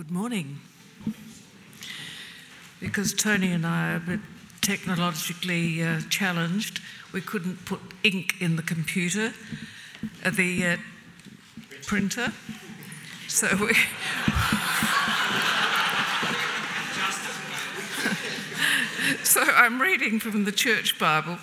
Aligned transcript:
Good 0.00 0.10
morning. 0.10 0.58
Because 2.80 3.12
Tony 3.12 3.52
and 3.52 3.66
I 3.66 3.92
are 3.92 3.96
a 3.96 4.00
bit 4.00 4.20
technologically 4.62 5.82
uh, 5.82 6.00
challenged, 6.08 6.80
we 7.12 7.20
couldn't 7.20 7.66
put 7.66 7.80
ink 8.02 8.36
in 8.40 8.56
the 8.56 8.62
computer, 8.62 9.34
uh, 10.24 10.30
the 10.30 10.64
uh, 10.64 10.78
printer. 11.82 12.32
So 13.28 13.48
we. 13.60 13.74
so 19.22 19.42
I'm 19.42 19.82
reading 19.82 20.18
from 20.18 20.44
the 20.44 20.52
Church 20.52 20.98
Bible, 20.98 21.36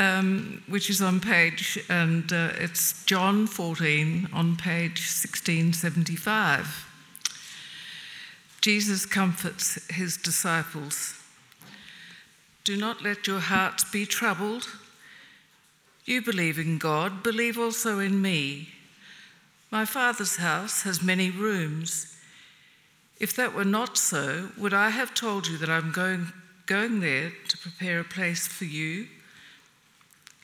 um, 0.00 0.62
which 0.66 0.88
is 0.88 1.02
on 1.02 1.20
page, 1.20 1.78
and 1.90 2.32
uh, 2.32 2.52
it's 2.54 3.04
John 3.04 3.46
14 3.46 4.30
on 4.32 4.56
page 4.56 4.98
1675. 4.98 6.86
Jesus 8.62 9.04
comforts 9.04 9.78
his 9.92 10.16
disciples. 10.16 11.20
Do 12.64 12.78
not 12.78 13.02
let 13.02 13.26
your 13.26 13.40
hearts 13.40 13.84
be 13.84 14.06
troubled. 14.06 14.68
You 16.06 16.22
believe 16.22 16.58
in 16.58 16.78
God, 16.78 17.22
believe 17.22 17.58
also 17.58 17.98
in 17.98 18.22
me. 18.22 18.70
My 19.70 19.84
Father's 19.84 20.36
house 20.36 20.82
has 20.82 21.02
many 21.02 21.30
rooms. 21.30 22.16
If 23.18 23.36
that 23.36 23.54
were 23.54 23.66
not 23.66 23.98
so, 23.98 24.48
would 24.56 24.72
I 24.72 24.88
have 24.88 25.12
told 25.12 25.46
you 25.46 25.58
that 25.58 25.68
I'm 25.68 25.92
going, 25.92 26.32
going 26.64 27.00
there 27.00 27.32
to 27.48 27.58
prepare 27.58 28.00
a 28.00 28.04
place 28.04 28.48
for 28.48 28.64
you? 28.64 29.06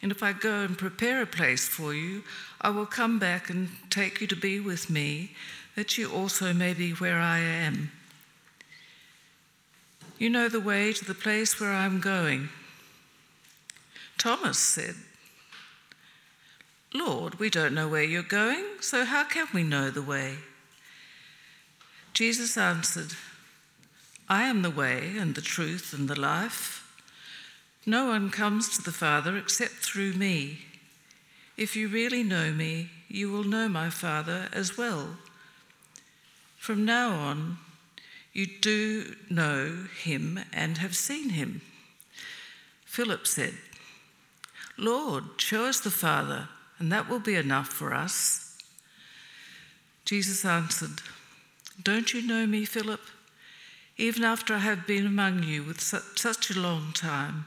And 0.03 0.13
if 0.13 0.23
I 0.23 0.33
go 0.33 0.61
and 0.61 0.77
prepare 0.77 1.23
a 1.23 1.27
place 1.27 1.67
for 1.67 1.95
you, 1.95 2.23
I 2.61 2.71
will 2.71 2.87
come 2.87 3.19
back 3.19 3.49
and 3.51 3.69
take 3.91 4.21
you 4.21 4.27
to 4.27 4.37
be 4.37 4.61
with 4.61 4.91
me, 4.91 5.31
that 5.75 5.97
you 5.97 6.11
also 6.11 6.53
may 6.53 6.75
be 6.75 6.93
where 6.93 7.19
I 7.19 7.39
am. 7.39 7.91
You 10.19 10.31
know 10.31 10.49
the 10.49 10.61
way 10.61 10.93
to 10.93 11.05
the 11.05 11.15
place 11.15 11.61
where 11.61 11.73
I'm 11.73 12.01
going. 12.01 12.49
Thomas 14.17 14.59
said, 14.59 14.95
Lord, 16.95 17.39
we 17.39 17.51
don't 17.51 17.75
know 17.75 17.89
where 17.89 18.03
you're 18.03 18.23
going, 18.23 18.65
so 18.81 19.05
how 19.05 19.25
can 19.25 19.47
we 19.53 19.63
know 19.63 19.91
the 19.91 20.03
way? 20.03 20.37
Jesus 22.15 22.57
answered, 22.57 23.13
I 24.29 24.45
am 24.45 24.63
the 24.63 24.71
way 24.71 25.17
and 25.19 25.35
the 25.35 25.43
truth 25.43 25.93
and 25.93 26.09
the 26.09 26.19
life. 26.19 26.86
No 27.89 28.07
one 28.07 28.31
comes 28.31 28.69
to 28.77 28.83
the 28.83 28.91
Father 28.91 29.37
except 29.37 29.75
through 29.75 30.15
me. 30.15 30.59
If 31.57 31.77
you 31.77 31.87
really 31.87 32.25
know 32.25 32.53
me, 32.53 32.91
you 33.09 33.31
will 33.31 33.45
know 33.45 33.69
my 33.69 33.91
Father 33.91 34.49
as 34.53 34.77
well. 34.77 35.17
From 36.59 36.85
now 36.85 37.11
on, 37.11 37.59
you 38.33 38.47
do 38.47 39.15
know 39.31 39.87
him 40.03 40.41
and 40.53 40.79
have 40.79 40.97
seen 40.97 41.31
him. 41.31 41.61
Philip 42.85 43.25
said, 43.25 43.55
Lord, 44.77 45.25
show 45.39 45.67
us 45.67 45.79
the 45.79 45.91
Father, 45.93 46.49
and 46.81 46.91
that 46.91 47.09
will 47.09 47.21
be 47.21 47.37
enough 47.37 47.69
for 47.69 47.95
us. 47.95 48.59
Jesus 50.05 50.45
answered, 50.45 51.03
Don't 51.83 52.13
you 52.13 52.21
know 52.21 52.47
me, 52.47 52.65
Philip? 52.65 53.01
Even 53.97 54.25
after 54.25 54.55
I 54.55 54.59
have 54.59 54.87
been 54.87 55.07
among 55.07 55.45
you 55.45 55.63
with 55.63 55.81
such 55.81 56.51
a 56.51 56.61
long 56.61 56.93
time. 56.93 57.47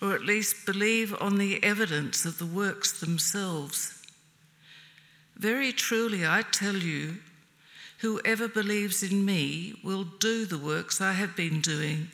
or 0.00 0.14
at 0.14 0.24
least 0.24 0.66
believe 0.66 1.14
on 1.20 1.38
the 1.38 1.62
evidence 1.62 2.24
of 2.24 2.38
the 2.38 2.46
works 2.46 3.00
themselves. 3.00 4.02
Very 5.36 5.72
truly, 5.72 6.26
I 6.26 6.42
tell 6.42 6.76
you, 6.76 7.18
Whoever 7.98 8.46
believes 8.46 9.02
in 9.02 9.24
me 9.24 9.74
will 9.82 10.04
do 10.04 10.44
the 10.44 10.58
works 10.58 11.00
I 11.00 11.12
have 11.12 11.34
been 11.34 11.60
doing, 11.60 12.08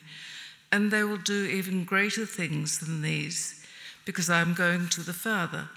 and 0.70 0.90
they 0.90 1.02
will 1.02 1.16
do 1.16 1.44
even 1.44 1.84
greater 1.84 2.24
things 2.24 2.78
than 2.78 3.02
these, 3.02 3.66
because 4.04 4.30
I 4.30 4.40
am 4.40 4.54
going 4.54 4.88
to 4.90 5.00
the 5.00 5.12
Father. 5.12 5.68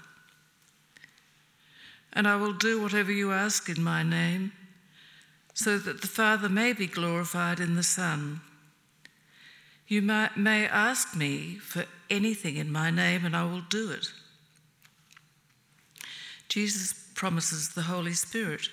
And 2.12 2.28
I 2.28 2.36
will 2.36 2.52
do 2.52 2.80
whatever 2.80 3.10
you 3.10 3.32
ask 3.32 3.68
in 3.68 3.82
my 3.82 4.02
name, 4.04 4.52
so 5.54 5.76
that 5.76 6.02
the 6.02 6.08
Father 6.08 6.48
may 6.48 6.72
be 6.72 6.86
glorified 6.86 7.58
in 7.58 7.74
the 7.74 7.82
Son. 7.82 8.40
You 9.88 10.02
may 10.02 10.66
ask 10.66 11.16
me 11.16 11.56
for 11.56 11.84
anything 12.10 12.56
in 12.56 12.72
my 12.72 12.90
name, 12.90 13.24
and 13.24 13.36
I 13.36 13.44
will 13.44 13.62
do 13.62 13.92
it. 13.92 14.12
Jesus 16.48 16.92
promises 17.14 17.70
the 17.70 17.82
Holy 17.82 18.12
Spirit. 18.12 18.68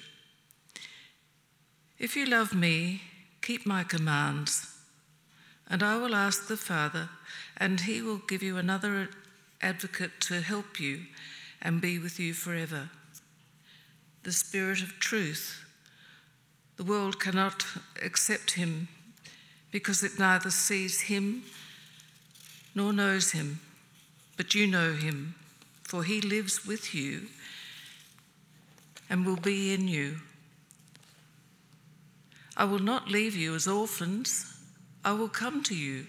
If 2.00 2.16
you 2.16 2.25
love 2.25 2.56
me, 2.56 3.02
keep 3.41 3.66
my 3.66 3.84
commands, 3.84 4.75
and 5.69 5.84
I 5.84 5.97
will 5.97 6.16
ask 6.16 6.47
the 6.47 6.57
Father, 6.57 7.09
and 7.57 7.81
he 7.81 8.02
will 8.02 8.18
give 8.18 8.41
you 8.41 8.57
another 8.57 9.09
advocate 9.62 10.19
to 10.22 10.41
help 10.41 10.79
you 10.79 11.02
and 11.62 11.79
be 11.79 12.00
with 12.00 12.19
you 12.19 12.34
forever. 12.34 12.90
The 14.23 14.31
Spirit 14.31 14.81
of 14.81 15.00
truth. 15.00 15.63
The 16.78 16.84
world 16.84 17.19
cannot 17.19 17.66
accept 18.02 18.53
him 18.53 18.88
because 19.73 20.03
it 20.03 20.19
neither 20.19 20.51
sees 20.51 21.01
him 21.01 21.44
nor 22.75 22.94
knows 22.94 23.31
him, 23.31 23.59
but 24.38 24.53
you 24.53 24.67
know 24.67 24.94
him, 24.94 25.34
for 25.81 26.03
he 26.03 26.22
lives 26.22 26.66
with 26.66 26.94
you 26.94 27.23
and 29.09 29.25
will 29.25 29.35
be 29.35 29.73
in 29.73 29.88
you. 29.88 30.17
I 32.56 32.66
will 32.66 32.79
not 32.79 33.09
leave 33.09 33.35
you 33.35 33.56
as 33.56 33.67
orphans, 33.67 34.45
I 35.03 35.13
will 35.13 35.28
come 35.28 35.63
to 35.63 35.75
you. 35.75 36.05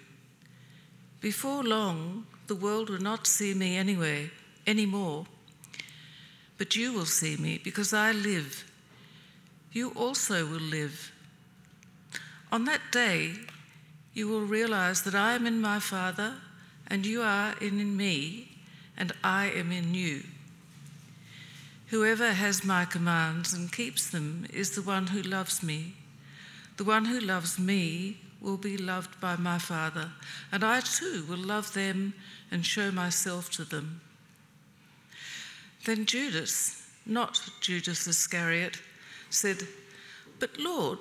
Before 1.23 1.65
long, 1.65 2.27
the 2.49 2.55
world 2.55 2.91
will 2.91 3.01
not 3.01 3.27
see 3.27 3.55
me 3.55 3.79
anyway, 3.79 4.31
anymore, 4.67 5.25
but 6.59 6.77
you 6.77 6.93
will 6.93 7.07
see 7.07 7.39
me 7.39 7.59
because 7.65 7.95
I 7.95 8.13
live. 8.13 8.71
You 9.73 9.91
also 9.97 10.45
will 10.45 10.61
live. 10.61 11.13
On 12.53 12.67
that 12.67 12.83
day, 12.93 13.33
you 14.15 14.29
will 14.29 14.43
realize 14.43 15.03
that 15.03 15.15
I 15.15 15.35
am 15.35 15.47
in 15.47 15.61
my 15.61 15.81
Father, 15.81 16.35
and 16.87 17.05
you 17.05 17.23
are 17.23 17.55
in, 17.61 17.97
me, 17.97 18.49
and 18.97 19.13
I 19.25 19.47
am 19.47 19.73
in 19.73 19.93
you. 19.93 20.23
Whoever 21.89 22.33
has 22.33 22.65
my 22.65 22.85
commands 22.85 23.53
and 23.53 23.73
keeps 23.73 24.09
them 24.09 24.47
is 24.53 24.71
the 24.71 24.83
one 24.83 25.09
who 25.09 25.23
loves 25.23 25.63
me. 25.63 25.95
The 26.77 26.85
one 26.85 27.05
who 27.05 27.21
loves 27.21 27.59
me 27.59 28.19
will 28.41 28.57
be 28.57 28.77
loved 28.77 29.21
by 29.21 29.37
my 29.37 29.59
Father, 29.59 30.11
and 30.53 30.63
I 30.63 30.81
too 30.81 31.25
will 31.29 31.39
love 31.39 31.73
them 31.75 32.15
and 32.51 32.65
show 32.65 32.91
myself 32.93 33.51
to 33.53 33.65
them. 33.65 34.01
Then 35.85 36.07
Judas, 36.07 36.89
not 37.05 37.41
Judas 37.61 38.07
Iscariot, 38.07 38.79
said, 39.31 39.67
But 40.39 40.59
Lord, 40.59 41.01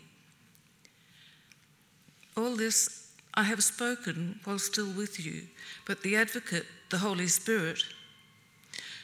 All 2.35 2.55
this 2.55 3.11
I 3.33 3.43
have 3.43 3.63
spoken 3.63 4.39
while 4.43 4.59
still 4.59 4.91
with 4.91 5.23
you, 5.23 5.43
but 5.85 6.01
the 6.01 6.15
Advocate, 6.15 6.65
the 6.89 6.99
Holy 6.99 7.27
Spirit, 7.27 7.83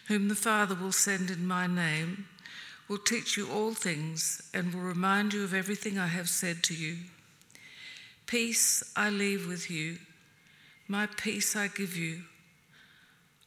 whom 0.07 0.27
the 0.27 0.35
Father 0.35 0.75
will 0.75 0.91
send 0.91 1.29
in 1.29 1.47
my 1.47 1.67
name, 1.67 2.27
will 2.87 2.97
teach 2.97 3.37
you 3.37 3.49
all 3.49 3.73
things 3.73 4.49
and 4.53 4.73
will 4.73 4.81
remind 4.81 5.33
you 5.33 5.43
of 5.43 5.53
everything 5.53 5.97
I 5.97 6.07
have 6.07 6.29
said 6.29 6.63
to 6.63 6.73
you. 6.73 6.97
Peace 8.25 8.83
I 8.95 9.09
leave 9.09 9.47
with 9.47 9.69
you, 9.69 9.97
my 10.87 11.05
peace 11.05 11.55
I 11.55 11.67
give 11.67 11.95
you. 11.95 12.23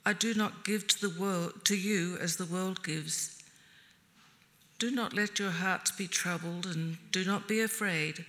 I 0.05 0.13
do 0.13 0.35
not 0.35 0.65
give 0.65 0.87
to 0.89 1.01
the 1.01 1.21
world 1.21 1.65
to 1.65 1.77
you 1.77 2.17
as 2.19 2.37
the 2.37 2.47
world 2.47 2.83
gives. 2.83 3.43
Do 4.79 4.91
not 4.91 5.13
let 5.13 5.39
your 5.39 5.51
hearts 5.51 5.91
be 5.91 6.07
troubled 6.07 6.65
and 6.67 6.97
do 7.13 7.25
not 7.25 7.47
be 7.47 7.61
afraid. 7.61 8.25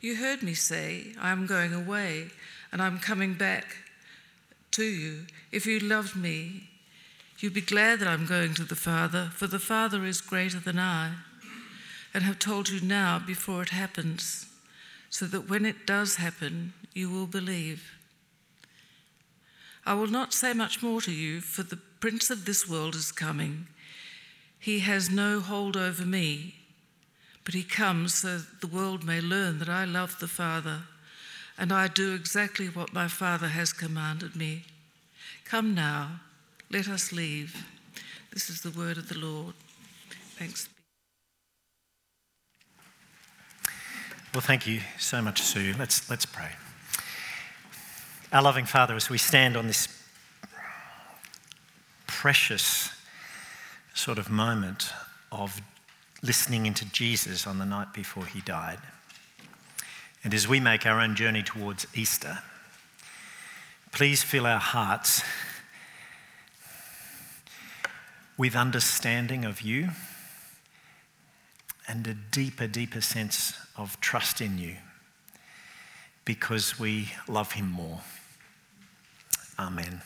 You 0.00 0.14
heard 0.16 0.44
me 0.44 0.54
say, 0.54 1.12
I 1.20 1.30
am 1.30 1.46
going 1.46 1.74
away 1.74 2.28
and 2.70 2.80
I'm 2.80 3.00
coming 3.00 3.34
back 3.34 3.76
to 4.72 4.84
you. 4.84 5.26
If 5.50 5.66
you 5.66 5.80
loved 5.80 6.14
me, 6.14 6.68
you'd 7.40 7.54
be 7.54 7.60
glad 7.60 7.98
that 7.98 8.08
I'm 8.08 8.26
going 8.26 8.54
to 8.54 8.64
the 8.64 8.76
Father, 8.76 9.30
for 9.34 9.48
the 9.48 9.58
Father 9.58 10.04
is 10.04 10.20
greater 10.20 10.60
than 10.60 10.78
I, 10.78 11.14
and 12.14 12.22
have 12.22 12.38
told 12.38 12.68
you 12.68 12.80
now 12.80 13.18
before 13.18 13.62
it 13.62 13.70
happens, 13.70 14.46
so 15.10 15.26
that 15.26 15.48
when 15.48 15.66
it 15.66 15.86
does 15.86 16.16
happen, 16.16 16.74
you 16.94 17.10
will 17.10 17.26
believe. 17.26 17.92
I 19.84 19.94
will 19.94 20.06
not 20.06 20.32
say 20.32 20.52
much 20.52 20.80
more 20.82 21.00
to 21.00 21.12
you, 21.12 21.40
for 21.40 21.64
the 21.64 21.78
Prince 22.00 22.30
of 22.30 22.44
this 22.44 22.68
world 22.68 22.94
is 22.94 23.10
coming. 23.10 23.66
He 24.60 24.80
has 24.80 25.10
no 25.10 25.40
hold 25.40 25.76
over 25.76 26.04
me, 26.04 26.54
but 27.48 27.54
he 27.54 27.62
comes 27.62 28.12
so 28.12 28.42
the 28.60 28.66
world 28.66 29.04
may 29.04 29.22
learn 29.22 29.58
that 29.58 29.70
I 29.70 29.86
love 29.86 30.18
the 30.20 30.28
Father 30.28 30.80
and 31.56 31.72
I 31.72 31.88
do 31.88 32.14
exactly 32.14 32.66
what 32.66 32.92
my 32.92 33.08
Father 33.08 33.48
has 33.48 33.72
commanded 33.72 34.36
me. 34.36 34.64
Come 35.46 35.74
now, 35.74 36.20
let 36.70 36.88
us 36.88 37.10
leave. 37.10 37.64
This 38.34 38.50
is 38.50 38.60
the 38.60 38.70
word 38.70 38.98
of 38.98 39.08
the 39.08 39.16
Lord. 39.16 39.54
Thanks. 40.36 40.68
Well, 44.34 44.42
thank 44.42 44.66
you 44.66 44.82
so 44.98 45.22
much, 45.22 45.40
Sue. 45.40 45.74
Let's, 45.78 46.10
let's 46.10 46.26
pray. 46.26 46.50
Our 48.30 48.42
loving 48.42 48.66
Father, 48.66 48.94
as 48.94 49.08
we 49.08 49.16
stand 49.16 49.56
on 49.56 49.68
this 49.68 49.88
precious 52.06 52.90
sort 53.94 54.18
of 54.18 54.28
moment 54.28 54.92
of 55.32 55.62
listening 56.22 56.66
into 56.66 56.84
Jesus 56.86 57.46
on 57.46 57.58
the 57.58 57.64
night 57.64 57.92
before 57.92 58.26
he 58.26 58.40
died, 58.40 58.78
and 60.24 60.34
as 60.34 60.48
we 60.48 60.60
make 60.60 60.84
our 60.86 61.00
own 61.00 61.14
journey 61.14 61.42
towards 61.42 61.86
Easter, 61.94 62.38
please 63.92 64.22
fill 64.22 64.46
our 64.46 64.58
hearts 64.58 65.22
with 68.36 68.54
understanding 68.54 69.44
of 69.44 69.60
you 69.60 69.90
and 71.88 72.06
a 72.06 72.14
deeper, 72.14 72.66
deeper 72.66 73.00
sense 73.00 73.54
of 73.76 74.00
trust 74.00 74.40
in 74.40 74.58
you 74.58 74.76
because 76.24 76.78
we 76.78 77.08
love 77.26 77.52
him 77.52 77.70
more. 77.70 78.00
Amen. 79.58 80.02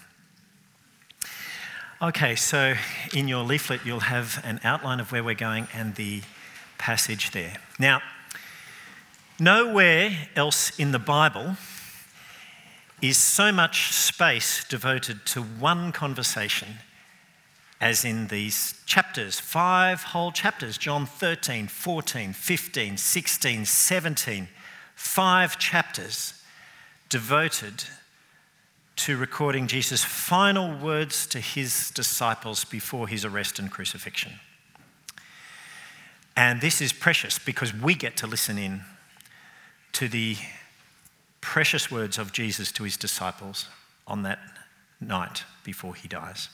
Okay, 2.03 2.35
so 2.35 2.75
in 3.15 3.29
your 3.29 3.45
leaflet, 3.45 3.81
you'll 3.85 4.01
have 4.01 4.43
an 4.45 4.59
outline 4.65 4.99
of 4.99 5.13
where 5.13 5.23
we're 5.23 5.35
going 5.35 5.69
and 5.73 5.95
the 5.95 6.23
passage 6.77 7.31
there. 7.31 7.55
Now, 7.79 8.03
Nowhere 9.43 10.29
else 10.37 10.79
in 10.79 10.93
the 10.93 11.01
Bible 11.01 11.57
is 13.01 13.17
so 13.17 13.51
much 13.51 13.93
space 13.93 14.63
devoted 14.63 15.27
to 15.27 15.43
one 15.43 15.91
conversation 15.91 16.77
as 17.81 18.05
in 18.05 18.29
these 18.29 18.81
chapters, 18.87 19.41
five 19.41 20.05
whole 20.05 20.31
chapters 20.31 20.79
John 20.79 21.07
13, 21.07 21.67
14, 21.67 22.33
15, 22.33 22.97
16, 22.97 23.65
17, 23.65 24.49
five 24.95 25.59
chapters 25.59 26.41
devoted 27.09 27.83
to 29.03 29.17
recording 29.17 29.67
Jesus' 29.67 30.05
final 30.05 30.73
words 30.79 31.27
to 31.27 31.41
his 31.41 31.91
disciples 31.91 32.65
before 32.65 33.09
his 33.09 33.25
arrest 33.25 33.59
and 33.59 33.69
crucifixion. 33.69 34.35
And 36.37 36.61
this 36.61 36.81
is 36.81 36.93
precious 36.93 37.37
because 37.37 37.75
we 37.75 37.97
get 37.97 38.17
to 38.19 38.29
listen 38.29 38.59
in 38.59 38.83
to 39.95 40.07
the 40.07 40.37
precious 41.41 41.91
words 41.91 42.17
of 42.17 42.33
Jesus 42.33 42.71
to 42.71 42.85
his 42.85 42.97
disciples 42.97 43.67
on 44.07 44.23
that 44.23 44.39
night 45.01 45.43
before 45.65 45.97
he 45.97 46.07
dies. 46.07 46.49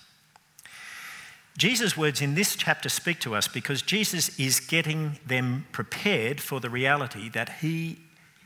Jesus' 1.58 1.98
words 1.98 2.22
in 2.22 2.34
this 2.34 2.56
chapter 2.56 2.88
speak 2.88 3.20
to 3.20 3.34
us 3.34 3.46
because 3.46 3.82
Jesus 3.82 4.38
is 4.38 4.58
getting 4.58 5.18
them 5.26 5.66
prepared 5.70 6.40
for 6.40 6.60
the 6.60 6.70
reality 6.70 7.28
that 7.28 7.58
he 7.60 7.98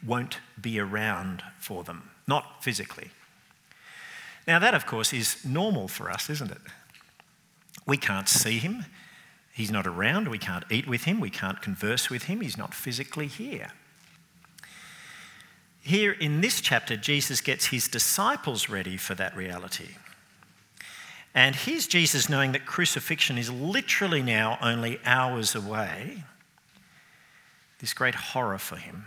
won't 0.05 0.41
be 0.61 0.81
around 0.81 1.45
for 1.61 1.85
them, 1.85 2.11
not 2.27 2.65
physically. 2.65 3.13
Now, 4.47 4.59
that, 4.59 4.75
of 4.75 4.87
course, 4.87 5.13
is 5.13 5.45
normal 5.45 5.89
for 5.89 6.11
us, 6.11 6.29
isn't 6.29 6.51
it? 6.51 6.61
We 7.87 7.97
can't 7.97 8.29
see 8.29 8.59
him. 8.59 8.87
He's 9.53 9.71
not 9.71 9.87
around. 9.87 10.29
We 10.29 10.39
can't 10.39 10.65
eat 10.71 10.87
with 10.87 11.05
him. 11.05 11.21
We 11.21 11.31
can't 11.31 11.61
converse 11.61 12.11
with 12.11 12.25
him. 12.25 12.41
He's 12.41 12.57
not 12.57 12.75
physically 12.75 13.27
here. 13.27 13.69
Here 15.81 16.13
in 16.13 16.41
this 16.41 16.61
chapter, 16.61 16.97
Jesus 16.97 17.41
gets 17.41 17.67
his 17.67 17.89
disciples 17.89 18.69
ready 18.69 18.97
for 18.97 19.15
that 19.17 19.37
reality. 19.37 19.97
And 21.35 21.57
here's 21.57 21.87
Jesus 21.87 22.29
knowing 22.29 22.53
that 22.53 22.67
crucifixion 22.67 23.39
is 23.39 23.51
literally 23.51 24.23
now 24.23 24.59
only 24.61 25.01
hours 25.05 25.55
away. 25.55 26.25
This 27.81 27.95
great 27.95 28.15
horror 28.15 28.59
for 28.59 28.77
him. 28.77 29.07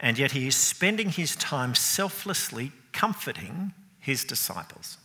And 0.00 0.18
yet 0.18 0.32
he 0.32 0.48
is 0.48 0.56
spending 0.56 1.10
his 1.10 1.36
time 1.36 1.74
selflessly 1.74 2.72
comforting 2.92 3.72
his 4.00 4.24
disciples. 4.24 4.98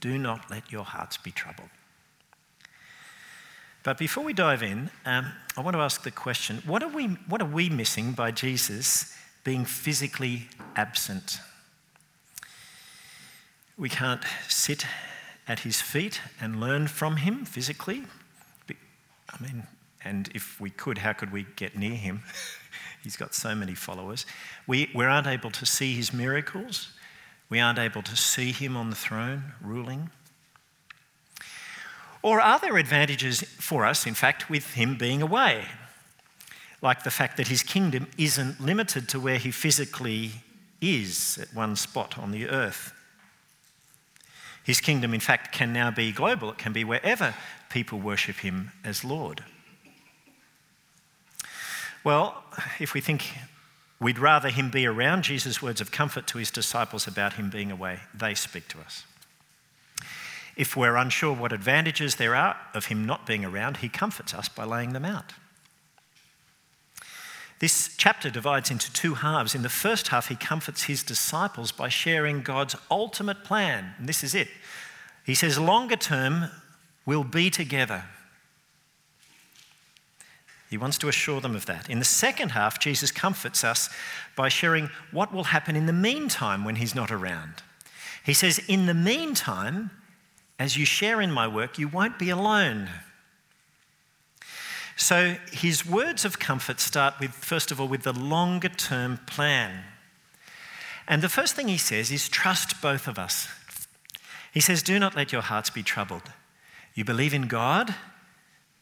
Do 0.00 0.18
not 0.18 0.50
let 0.50 0.70
your 0.72 0.84
hearts 0.84 1.16
be 1.16 1.30
troubled. 1.30 1.68
But 3.82 3.96
before 3.96 4.24
we 4.24 4.34
dive 4.34 4.62
in, 4.62 4.90
um, 5.06 5.32
I 5.56 5.62
want 5.62 5.74
to 5.74 5.80
ask 5.80 6.02
the 6.02 6.10
question 6.10 6.62
what 6.66 6.82
are, 6.82 6.88
we, 6.88 7.06
what 7.28 7.40
are 7.40 7.48
we 7.48 7.70
missing 7.70 8.12
by 8.12 8.30
Jesus 8.30 9.16
being 9.44 9.64
physically 9.64 10.48
absent. 10.76 11.38
We 13.78 13.88
can't 13.88 14.22
sit 14.48 14.84
at 15.48 15.60
his 15.60 15.80
feet 15.80 16.20
and 16.40 16.60
learn 16.60 16.86
from 16.86 17.16
him 17.16 17.44
physically. 17.44 18.04
I 18.68 19.42
mean, 19.42 19.66
and 20.04 20.28
if 20.34 20.60
we 20.60 20.70
could, 20.70 20.98
how 20.98 21.12
could 21.12 21.32
we 21.32 21.46
get 21.56 21.76
near 21.76 21.94
him? 21.94 22.22
He's 23.02 23.16
got 23.16 23.34
so 23.34 23.54
many 23.54 23.74
followers. 23.74 24.26
We, 24.66 24.90
we 24.94 25.06
aren't 25.06 25.26
able 25.26 25.50
to 25.52 25.64
see 25.64 25.94
his 25.94 26.12
miracles. 26.12 26.90
We 27.50 27.60
aren't 27.60 27.78
able 27.78 28.02
to 28.02 28.16
see 28.16 28.52
him 28.52 28.76
on 28.76 28.88
the 28.88 28.96
throne 28.96 29.52
ruling. 29.60 30.10
Or 32.22 32.40
are 32.40 32.58
there 32.58 32.78
advantages 32.78 33.42
for 33.42 33.84
us, 33.84 34.06
in 34.06 34.14
fact, 34.14 34.48
with 34.48 34.74
him 34.74 34.96
being 34.96 35.20
away? 35.20 35.66
like 36.82 37.02
the 37.02 37.10
fact 37.10 37.36
that 37.36 37.48
his 37.48 37.62
kingdom 37.62 38.06
isn't 38.16 38.60
limited 38.60 39.08
to 39.10 39.20
where 39.20 39.38
he 39.38 39.50
physically 39.50 40.32
is 40.80 41.38
at 41.38 41.54
one 41.54 41.76
spot 41.76 42.18
on 42.18 42.30
the 42.30 42.48
earth. 42.48 42.92
His 44.64 44.80
kingdom, 44.80 45.12
in 45.12 45.20
fact, 45.20 45.52
can 45.52 45.72
now 45.72 45.90
be 45.90 46.12
global, 46.12 46.50
it 46.50 46.58
can 46.58 46.72
be 46.72 46.84
wherever 46.84 47.34
people 47.68 47.98
worship 47.98 48.36
him 48.36 48.72
as 48.84 49.04
Lord. 49.04 49.44
Well, 52.02 52.42
if 52.78 52.94
we 52.94 53.00
think 53.00 53.34
we'd 54.00 54.18
rather 54.18 54.48
him 54.48 54.70
be 54.70 54.86
around, 54.86 55.24
Jesus' 55.24 55.62
words 55.62 55.80
of 55.80 55.92
comfort 55.92 56.26
to 56.28 56.38
his 56.38 56.50
disciples 56.50 57.06
about 57.06 57.34
him 57.34 57.50
being 57.50 57.70
away, 57.70 58.00
they 58.14 58.34
speak 58.34 58.66
to 58.68 58.80
us. 58.80 59.04
If 60.56 60.76
we're 60.76 60.96
unsure 60.96 61.34
what 61.34 61.52
advantages 61.52 62.16
there 62.16 62.34
are 62.34 62.56
of 62.74 62.86
him 62.86 63.06
not 63.06 63.26
being 63.26 63.44
around, 63.44 63.78
he 63.78 63.88
comforts 63.88 64.34
us 64.34 64.48
by 64.48 64.64
laying 64.64 64.92
them 64.92 65.04
out. 65.04 65.32
This 67.60 67.94
chapter 67.98 68.30
divides 68.30 68.70
into 68.70 68.90
two 68.92 69.14
halves. 69.14 69.54
In 69.54 69.62
the 69.62 69.68
first 69.68 70.08
half, 70.08 70.28
he 70.28 70.34
comforts 70.34 70.84
his 70.84 71.02
disciples 71.02 71.72
by 71.72 71.90
sharing 71.90 72.40
God's 72.40 72.74
ultimate 72.90 73.44
plan. 73.44 73.94
And 73.98 74.08
this 74.08 74.24
is 74.24 74.34
it. 74.34 74.48
He 75.26 75.34
says, 75.34 75.58
longer 75.58 75.96
term, 75.96 76.46
we'll 77.04 77.22
be 77.22 77.50
together. 77.50 78.04
He 80.70 80.78
wants 80.78 80.98
to 80.98 81.08
assure 81.08 81.40
them 81.40 81.56
of 81.56 81.66
that. 81.66 81.90
In 81.90 81.98
the 81.98 82.04
second 82.04 82.50
half, 82.50 82.78
Jesus 82.78 83.10
comforts 83.10 83.64
us 83.64 83.90
by 84.36 84.48
sharing 84.48 84.88
what 85.10 85.34
will 85.34 85.44
happen 85.44 85.74
in 85.74 85.86
the 85.86 85.92
meantime 85.92 86.64
when 86.64 86.76
he's 86.76 86.94
not 86.94 87.10
around. 87.10 87.54
He 88.24 88.32
says, 88.32 88.60
In 88.68 88.86
the 88.86 88.94
meantime, 88.94 89.90
as 90.60 90.76
you 90.76 90.84
share 90.84 91.20
in 91.20 91.32
my 91.32 91.48
work, 91.48 91.76
you 91.76 91.88
won't 91.88 92.20
be 92.20 92.30
alone. 92.30 92.88
So 94.94 95.36
his 95.50 95.84
words 95.84 96.24
of 96.24 96.38
comfort 96.38 96.78
start 96.78 97.14
with, 97.18 97.32
first 97.32 97.72
of 97.72 97.80
all, 97.80 97.88
with 97.88 98.02
the 98.02 98.12
longer 98.12 98.68
term 98.68 99.18
plan. 99.26 99.82
And 101.08 101.20
the 101.20 101.28
first 101.28 101.56
thing 101.56 101.66
he 101.66 101.78
says 101.78 102.12
is 102.12 102.28
trust 102.28 102.80
both 102.80 103.08
of 103.08 103.18
us. 103.18 103.48
He 104.52 104.60
says, 104.60 104.84
Do 104.84 105.00
not 105.00 105.16
let 105.16 105.32
your 105.32 105.42
hearts 105.42 105.70
be 105.70 105.82
troubled. 105.82 106.30
You 106.94 107.04
believe 107.04 107.34
in 107.34 107.48
God, 107.48 107.94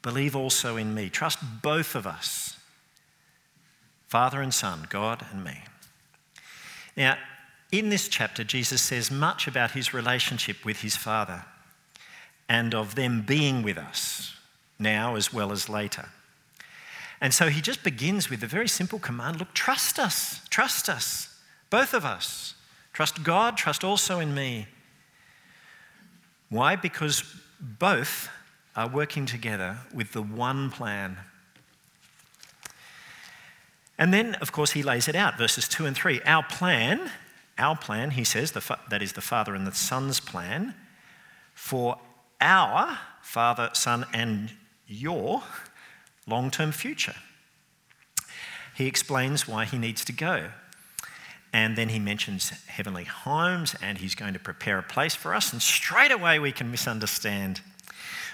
believe 0.02 0.36
also 0.36 0.76
in 0.76 0.94
me. 0.94 1.08
Trust 1.08 1.38
both 1.62 1.94
of 1.94 2.06
us, 2.06 2.56
Father 4.06 4.40
and 4.40 4.54
Son, 4.54 4.86
God 4.88 5.24
and 5.32 5.44
me. 5.44 5.62
Now, 6.96 7.16
in 7.70 7.90
this 7.90 8.08
chapter, 8.08 8.44
Jesus 8.44 8.80
says 8.80 9.10
much 9.10 9.46
about 9.46 9.72
his 9.72 9.92
relationship 9.92 10.64
with 10.64 10.80
his 10.80 10.96
Father 10.96 11.44
and 12.48 12.74
of 12.74 12.94
them 12.94 13.22
being 13.22 13.62
with 13.62 13.76
us 13.76 14.34
now 14.78 15.16
as 15.16 15.32
well 15.32 15.52
as 15.52 15.68
later. 15.68 16.08
And 17.20 17.34
so 17.34 17.48
he 17.48 17.60
just 17.60 17.82
begins 17.82 18.30
with 18.30 18.42
a 18.42 18.46
very 18.46 18.68
simple 18.68 18.98
command 18.98 19.38
look, 19.38 19.52
trust 19.52 19.98
us, 19.98 20.40
trust 20.48 20.88
us, 20.88 21.36
both 21.68 21.92
of 21.92 22.04
us. 22.04 22.54
Trust 22.92 23.22
God, 23.22 23.56
trust 23.56 23.84
also 23.84 24.18
in 24.18 24.34
me. 24.34 24.66
Why? 26.48 26.74
Because 26.74 27.22
both 27.60 28.28
are 28.78 28.88
working 28.88 29.26
together 29.26 29.78
with 29.92 30.12
the 30.12 30.22
one 30.22 30.70
plan. 30.70 31.18
And 33.98 34.14
then, 34.14 34.36
of 34.36 34.52
course, 34.52 34.72
he 34.72 34.82
lays 34.82 35.08
it 35.08 35.16
out, 35.16 35.36
verses 35.36 35.68
2 35.68 35.84
and 35.84 35.96
3. 35.96 36.20
Our 36.24 36.44
plan 36.44 37.10
our 37.58 37.76
plan, 37.76 38.12
he 38.12 38.24
says, 38.24 38.52
the, 38.52 38.78
that 38.88 39.02
is 39.02 39.12
the 39.12 39.20
Father 39.20 39.54
and 39.54 39.66
the 39.66 39.74
Son's 39.74 40.20
plan, 40.20 40.74
for 41.54 41.98
our 42.40 42.98
Father, 43.20 43.70
Son, 43.72 44.06
and 44.14 44.52
your 44.86 45.42
long 46.26 46.50
term 46.50 46.70
future. 46.70 47.16
He 48.76 48.86
explains 48.86 49.48
why 49.48 49.64
he 49.64 49.76
needs 49.76 50.04
to 50.04 50.12
go. 50.12 50.50
And 51.52 51.76
then 51.76 51.88
he 51.88 51.98
mentions 51.98 52.50
heavenly 52.66 53.04
homes 53.04 53.74
and 53.82 53.98
he's 53.98 54.14
going 54.14 54.34
to 54.34 54.38
prepare 54.38 54.78
a 54.78 54.82
place 54.82 55.14
for 55.14 55.34
us. 55.34 55.52
And 55.52 55.60
straight 55.60 56.12
away 56.12 56.38
we 56.38 56.52
can 56.52 56.70
misunderstand. 56.70 57.60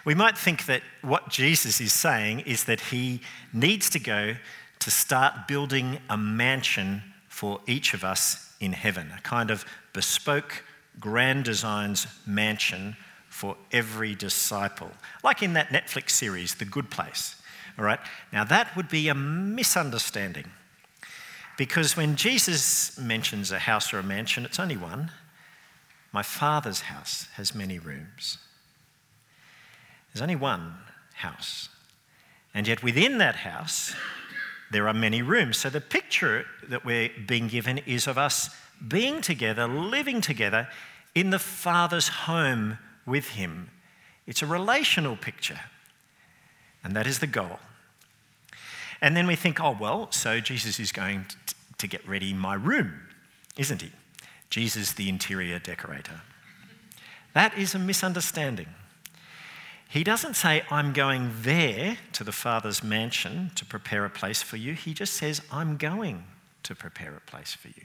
We 0.04 0.14
might 0.14 0.37
think 0.37 0.66
that 0.66 0.82
what 1.02 1.30
Jesus 1.30 1.80
is 1.80 1.92
saying 1.92 2.40
is 2.40 2.64
that 2.64 2.80
he 2.80 3.20
needs 3.52 3.88
to 3.90 3.99
go 3.99 4.37
to 4.80 4.90
start 4.90 5.49
building 5.49 5.99
a 6.11 6.16
mansion 6.16 7.02
for 7.28 7.61
each 7.66 7.94
of 7.94 8.04
us 8.04 8.52
in 8.61 8.73
heaven, 8.73 9.11
a 9.16 9.20
kind 9.23 9.50
of 9.50 9.64
bespoke, 9.92 10.62
grand 11.00 11.44
designs 11.44 12.06
mansion 12.26 12.96
for 13.28 13.56
every 13.73 14.14
disciple, 14.14 14.90
like 15.23 15.42
in 15.42 15.54
that 15.54 15.68
Netflix 15.68 16.11
series, 16.11 16.54
The 16.54 16.64
Good 16.64 16.90
Place. 16.90 17.37
All 17.78 17.84
right, 17.84 17.99
now 18.32 18.44
that 18.44 18.76
would 18.76 18.88
be 18.88 19.08
a 19.08 19.14
misunderstanding 19.14 20.46
because 21.56 21.96
when 21.96 22.16
Jesus 22.16 22.99
mentions 22.99 23.52
a 23.52 23.58
house 23.58 23.92
or 23.92 23.99
a 23.99 24.02
mansion, 24.02 24.44
it's 24.44 24.61
only 24.61 24.76
one. 24.76 25.11
My 26.12 26.23
Father's 26.23 26.82
house 26.82 27.28
has 27.34 27.54
many 27.54 27.78
rooms. 27.78 28.38
There's 30.14 30.23
only 30.23 30.37
one 30.37 30.76
house. 31.14 31.68
And 32.54 32.68
yet 32.68 32.85
within 32.85 33.18
that 33.18 33.35
house, 33.35 33.94
there 34.71 34.87
are 34.87 34.94
many 34.94 35.23
rooms. 35.23 35.59
So 35.59 35.68
the 35.68 35.80
picture 35.80 36.47
that 36.68 36.85
we're 36.85 37.11
being 37.26 37.49
given 37.49 37.78
is 37.78 38.06
of 38.06 38.16
us 38.16 38.50
being 38.87 39.21
together, 39.21 39.66
living 39.66 40.21
together 40.21 40.68
in 41.14 41.30
the 41.30 41.38
Father's 41.40 42.09
home 42.09 42.78
with 43.06 43.30
Him. 43.30 43.71
It's 44.26 44.42
a 44.42 44.47
relational 44.47 45.16
picture, 45.16 45.61
and 46.83 46.94
that 46.97 47.06
is 47.06 47.18
the 47.18 47.26
goal. 47.26 47.59
And 49.00 49.16
then 49.16 49.26
we 49.26 49.37
think, 49.37 49.61
oh, 49.61 49.76
well, 49.78 50.11
so 50.11 50.40
Jesus 50.40 50.80
is 50.80 50.92
going 50.92 51.26
to 51.78 51.87
get 51.87 52.06
ready 52.09 52.33
my 52.33 52.54
room, 52.54 53.00
isn't 53.59 53.83
he? 53.83 53.90
Jesus, 54.49 54.92
the 54.92 55.09
interior 55.09 55.59
decorator. 55.59 56.23
That 57.35 57.59
is 57.59 57.75
a 57.75 57.78
misunderstanding. 57.78 58.68
He 59.94 60.02
doesn't 60.02 60.34
say, 60.34 60.64
I'm 60.72 60.92
going 60.92 61.30
there 61.42 61.98
to 62.14 62.24
the 62.24 62.32
Father's 62.32 62.82
mansion 62.82 63.52
to 63.54 63.64
prepare 63.64 64.04
a 64.04 64.10
place 64.10 64.42
for 64.42 64.56
you. 64.56 64.72
He 64.72 64.92
just 64.92 65.14
says, 65.14 65.40
I'm 65.52 65.76
going 65.76 66.24
to 66.64 66.74
prepare 66.74 67.14
a 67.14 67.30
place 67.30 67.54
for 67.54 67.68
you. 67.68 67.84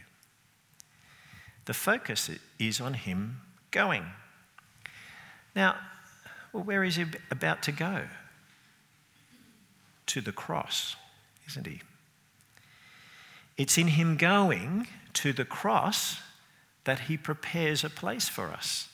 The 1.66 1.76
focus 1.76 2.32
is 2.58 2.82
on 2.82 2.96
Him 2.96 3.42
going. 3.70 4.08
Now, 5.56 5.76
well, 6.52 6.64
where 6.64 6.84
is 6.84 6.96
He 6.96 7.06
about 7.30 7.62
to 7.62 7.72
go? 7.72 8.06
To 10.08 10.20
the 10.20 10.32
cross, 10.32 10.96
isn't 11.48 11.68
He? 11.68 11.84
It's 13.56 13.78
in 13.78 13.90
Him 13.90 14.18
going 14.18 14.88
to 15.14 15.32
the 15.32 15.46
cross 15.46 16.22
that 16.86 17.02
He 17.02 17.18
prepares 17.18 17.84
a 17.84 17.90
place 17.92 18.28
for 18.28 18.48
us, 18.48 18.90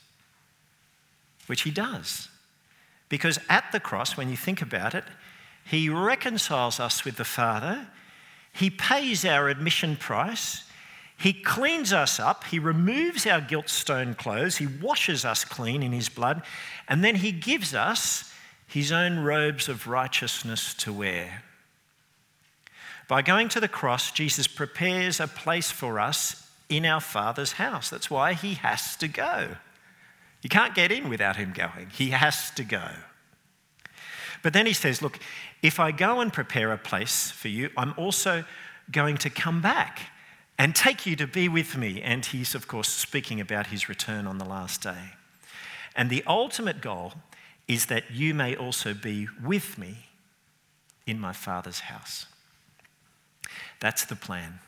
which 1.48 1.62
He 1.62 1.72
does. 1.72 2.27
Because 3.10 3.40
at 3.50 3.72
the 3.72 3.80
cross, 3.80 4.18
when 4.18 4.30
you 4.30 4.38
think 4.38 4.62
about 4.62 4.96
it, 4.96 5.04
he 5.64 5.90
reconciles 5.90 6.80
us 6.80 7.04
with 7.04 7.18
the 7.18 7.26
Father, 7.26 7.88
he 8.52 8.70
pays 8.70 9.26
our 9.26 9.50
admission 9.50 9.96
price, 9.96 10.64
he 11.18 11.34
cleans 11.34 11.92
us 11.92 12.20
up, 12.20 12.46
he 12.46 12.60
removes 12.60 13.26
our 13.26 13.42
guilt 13.42 13.70
stone 13.70 14.14
clothes, 14.14 14.58
he 14.58 14.68
washes 14.68 15.26
us 15.26 15.44
clean 15.44 15.82
in 15.82 15.92
his 15.92 16.10
blood, 16.10 16.42
and 16.88 17.04
then 17.04 17.16
he 17.16 17.32
gives 17.32 17.74
us 17.74 18.34
his 18.68 18.92
own 18.92 19.20
robes 19.20 19.70
of 19.70 19.88
righteousness 19.88 20.74
to 20.76 20.94
wear. 20.94 21.44
By 23.08 23.22
going 23.22 23.50
to 23.50 23.60
the 23.60 23.68
cross, 23.68 24.12
Jesus 24.12 24.48
prepares 24.48 25.20
a 25.20 25.28
place 25.28 25.72
for 25.72 26.00
us 26.00 26.50
in 26.70 26.86
our 26.86 27.02
Father's 27.02 27.54
house. 27.54 27.90
That's 27.90 28.10
why 28.10 28.34
he 28.34 28.56
has 28.56 28.96
to 28.98 29.08
go. 29.08 29.56
You 30.46 30.50
can't 30.50 30.75
get 30.75 30.92
in 30.92 31.10
without 31.10 31.38
him 31.38 31.54
going, 31.54 31.90
he 31.90 32.12
has 32.12 32.52
to 32.52 32.64
go. 32.64 32.88
But 34.44 34.54
then 34.54 34.68
he 34.68 34.74
says, 34.74 35.02
Look, 35.02 35.18
if 35.64 35.80
I 35.80 35.92
go 35.92 36.20
and 36.20 36.32
prepare 36.32 36.72
a 36.72 36.78
place 36.78 37.32
for 37.32 37.48
you, 37.48 37.72
I'm 37.75 37.96
also 37.98 38.46
going 38.92 39.18
to 39.18 39.32
come 39.32 39.60
back 39.60 40.12
and 40.60 40.75
take 40.75 41.08
you 41.08 41.16
to 41.16 41.25
be 41.25 41.50
with 41.50 41.75
me. 41.75 42.00
And 42.00 42.24
he's, 42.24 42.54
of 42.54 42.68
course, 42.68 42.90
speaking 42.90 43.42
about 43.42 43.68
his 43.68 43.90
return 43.90 44.28
on 44.28 44.38
the 44.38 44.46
last 44.46 44.84
day. 44.84 45.14
And 45.96 46.12
the 46.12 46.24
ultimate 46.28 46.80
goal 46.80 47.14
is 47.68 47.88
that 47.88 48.12
you 48.12 48.36
may 48.36 48.56
also 48.56 48.94
be 48.94 49.28
with 49.44 49.80
me 49.80 50.10
in 51.08 51.20
my 51.20 51.34
Father's 51.34 51.80
house. 51.80 52.28
That's 53.80 54.06
the 54.06 54.16
plan. 54.16 54.60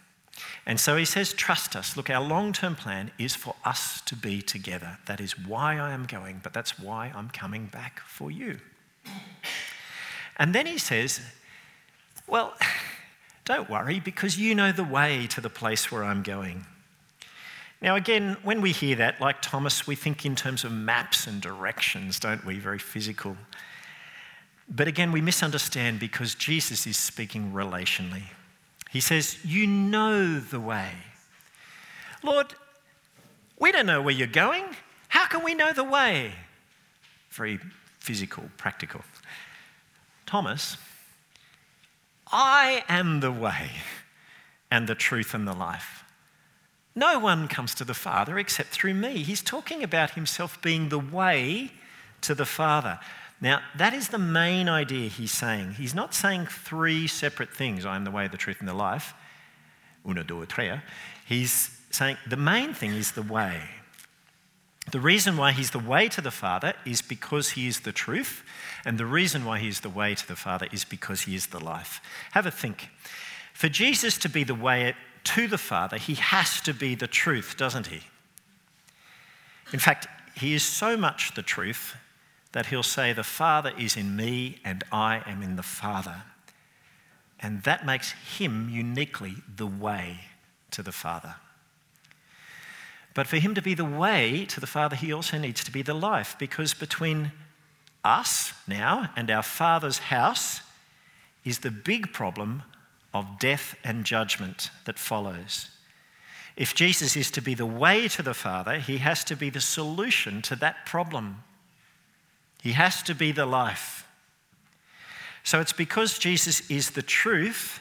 And 0.65 0.79
so 0.79 0.97
he 0.97 1.05
says, 1.05 1.33
Trust 1.33 1.75
us. 1.75 1.95
Look, 1.95 2.09
our 2.09 2.23
long 2.23 2.53
term 2.53 2.75
plan 2.75 3.11
is 3.17 3.35
for 3.35 3.55
us 3.65 4.01
to 4.01 4.15
be 4.15 4.41
together. 4.41 4.97
That 5.05 5.19
is 5.21 5.37
why 5.39 5.77
I 5.77 5.91
am 5.91 6.05
going, 6.05 6.41
but 6.43 6.53
that's 6.53 6.79
why 6.79 7.11
I'm 7.15 7.29
coming 7.29 7.67
back 7.67 8.01
for 8.01 8.29
you. 8.31 8.59
And 10.37 10.53
then 10.53 10.65
he 10.65 10.77
says, 10.77 11.21
Well, 12.27 12.53
don't 13.45 13.69
worry, 13.69 13.99
because 13.99 14.37
you 14.37 14.55
know 14.55 14.71
the 14.71 14.83
way 14.83 15.27
to 15.27 15.41
the 15.41 15.49
place 15.49 15.91
where 15.91 16.03
I'm 16.03 16.23
going. 16.23 16.65
Now, 17.81 17.95
again, 17.95 18.37
when 18.43 18.61
we 18.61 18.71
hear 18.71 18.95
that, 18.95 19.21
like 19.21 19.41
Thomas, 19.41 19.85
we 19.85 19.95
think 19.95 20.25
in 20.25 20.35
terms 20.35 20.63
of 20.63 20.71
maps 20.71 21.27
and 21.27 21.39
directions, 21.39 22.19
don't 22.19 22.43
we? 22.43 22.57
Very 22.57 22.79
physical. 22.79 23.37
But 24.67 24.87
again, 24.87 25.11
we 25.11 25.21
misunderstand 25.21 25.99
because 25.99 26.33
Jesus 26.33 26.87
is 26.87 26.97
speaking 26.97 27.51
relationally. 27.53 28.23
He 28.91 28.99
says, 28.99 29.37
You 29.43 29.67
know 29.67 30.39
the 30.39 30.59
way. 30.59 30.91
Lord, 32.23 32.53
we 33.59 33.71
don't 33.71 33.85
know 33.85 34.01
where 34.01 34.13
you're 34.13 34.27
going. 34.27 34.65
How 35.09 35.27
can 35.27 35.43
we 35.43 35.53
know 35.53 35.73
the 35.73 35.83
way? 35.83 36.31
Very 37.29 37.59
physical, 37.99 38.49
practical. 38.57 39.01
Thomas, 40.25 40.77
I 42.31 42.83
am 42.89 43.21
the 43.21 43.31
way 43.31 43.71
and 44.69 44.87
the 44.87 44.95
truth 44.95 45.33
and 45.33 45.47
the 45.47 45.53
life. 45.53 46.03
No 46.95 47.19
one 47.19 47.47
comes 47.47 47.75
to 47.75 47.85
the 47.85 47.93
Father 47.93 48.37
except 48.39 48.69
through 48.69 48.95
me. 48.95 49.23
He's 49.23 49.41
talking 49.41 49.83
about 49.83 50.11
himself 50.11 50.61
being 50.61 50.89
the 50.89 50.99
way 50.99 51.71
to 52.21 52.33
the 52.33 52.45
Father. 52.45 52.99
Now, 53.39 53.61
that 53.75 53.93
is 53.93 54.09
the 54.09 54.17
main 54.17 54.67
idea 54.67 55.09
he's 55.09 55.31
saying. 55.31 55.73
He's 55.73 55.93
not 55.93 56.13
saying 56.13 56.47
three 56.47 57.07
separate 57.07 57.53
things 57.53 57.85
I 57.85 57.95
am 57.95 58.03
the 58.03 58.11
way, 58.11 58.27
the 58.27 58.37
truth, 58.37 58.57
and 58.59 58.67
the 58.67 58.73
life. 58.73 59.13
Uno, 60.07 60.23
due, 60.23 60.45
tre. 60.45 60.81
He's 61.25 61.77
saying 61.91 62.17
the 62.27 62.37
main 62.37 62.73
thing 62.73 62.91
is 62.91 63.11
the 63.11 63.21
way. 63.21 63.61
The 64.91 64.99
reason 64.99 65.35
why 65.35 65.51
he's 65.51 65.71
the 65.71 65.79
way 65.79 66.07
to 66.09 66.21
the 66.21 66.31
Father 66.31 66.73
is 66.85 67.01
because 67.01 67.51
he 67.51 67.67
is 67.67 67.81
the 67.81 67.91
truth, 67.91 68.43
and 68.85 68.97
the 68.97 69.05
reason 69.05 69.43
why 69.43 69.59
he 69.59 69.67
is 69.67 69.81
the 69.81 69.89
way 69.89 70.15
to 70.15 70.27
the 70.27 70.35
Father 70.35 70.67
is 70.71 70.85
because 70.85 71.21
he 71.21 71.35
is 71.35 71.47
the 71.47 71.59
life. 71.59 71.99
Have 72.31 72.45
a 72.45 72.51
think. 72.51 72.89
For 73.53 73.67
Jesus 73.67 74.17
to 74.19 74.29
be 74.29 74.45
the 74.45 74.55
way 74.55 74.95
to 75.25 75.47
the 75.47 75.57
Father, 75.57 75.97
he 75.97 76.15
has 76.15 76.61
to 76.61 76.73
be 76.73 76.95
the 76.95 77.07
truth, 77.07 77.55
doesn't 77.57 77.87
he? 77.87 78.01
In 79.73 79.79
fact, 79.79 80.07
he 80.35 80.53
is 80.53 80.63
so 80.63 80.95
much 80.95 81.33
the 81.35 81.41
truth 81.41 81.97
that 82.51 82.67
he'll 82.67 82.83
say, 82.83 83.13
The 83.13 83.23
Father 83.23 83.73
is 83.77 83.95
in 83.95 84.15
me 84.15 84.59
and 84.63 84.83
I 84.91 85.21
am 85.25 85.41
in 85.41 85.55
the 85.55 85.63
Father. 85.63 86.23
And 87.39 87.63
that 87.63 87.85
makes 87.85 88.11
him 88.11 88.69
uniquely 88.69 89.35
the 89.55 89.67
way 89.67 90.21
to 90.71 90.81
the 90.81 90.91
Father. 90.91 91.35
But 93.13 93.27
for 93.27 93.37
him 93.37 93.55
to 93.55 93.61
be 93.61 93.73
the 93.73 93.85
way 93.85 94.45
to 94.45 94.59
the 94.59 94.67
Father, 94.67 94.95
he 94.95 95.11
also 95.11 95.37
needs 95.37 95.63
to 95.63 95.71
be 95.71 95.81
the 95.81 95.93
life, 95.93 96.35
because 96.37 96.73
between 96.73 97.31
us 98.03 98.53
now 98.67 99.09
and 99.15 99.31
our 99.31 99.43
Father's 99.43 99.97
house 99.97 100.61
is 101.43 101.59
the 101.59 101.71
big 101.71 102.13
problem 102.13 102.63
of 103.13 103.39
death 103.39 103.75
and 103.83 104.05
judgment 104.05 104.69
that 104.85 104.99
follows. 104.99 105.69
If 106.55 106.75
Jesus 106.75 107.15
is 107.15 107.31
to 107.31 107.41
be 107.41 107.53
the 107.53 107.65
way 107.65 108.07
to 108.09 108.21
the 108.21 108.33
Father, 108.33 108.79
he 108.79 108.97
has 108.97 109.23
to 109.25 109.35
be 109.35 109.49
the 109.49 109.61
solution 109.61 110.41
to 110.43 110.55
that 110.57 110.85
problem. 110.85 111.43
He 112.67 112.73
has 112.73 113.01
to 113.03 113.15
be 113.15 113.31
the 113.31 113.45
life. 113.45 114.05
So 115.45 115.61
it's 115.61 115.71
because 115.71 116.19
Jesus 116.19 116.69
is 116.69 116.89
the 116.89 117.01
truth 117.01 117.79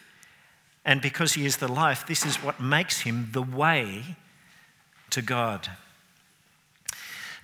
and 0.85 1.03
because 1.03 1.33
he 1.33 1.45
is 1.45 1.57
the 1.57 1.67
life, 1.67 2.07
this 2.07 2.25
is 2.25 2.37
what 2.37 2.61
makes 2.61 3.01
him 3.01 3.31
the 3.33 3.43
way 3.43 4.17
to 5.11 5.23
God. 5.23 5.69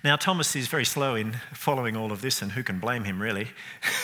Now, 0.05 0.15
Thomas 0.15 0.55
is 0.55 0.67
very 0.69 0.85
slow 0.85 1.15
in 1.15 1.33
following 1.51 1.97
all 1.97 2.13
of 2.13 2.21
this, 2.21 2.41
and 2.41 2.53
who 2.53 2.63
can 2.63 2.79
blame 2.79 3.03
him, 3.03 3.21
really? 3.21 3.49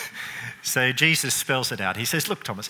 so 0.62 0.92
Jesus 0.92 1.32
spells 1.32 1.72
it 1.72 1.80
out. 1.80 1.96
He 1.96 2.04
says, 2.04 2.28
Look, 2.28 2.44
Thomas, 2.44 2.68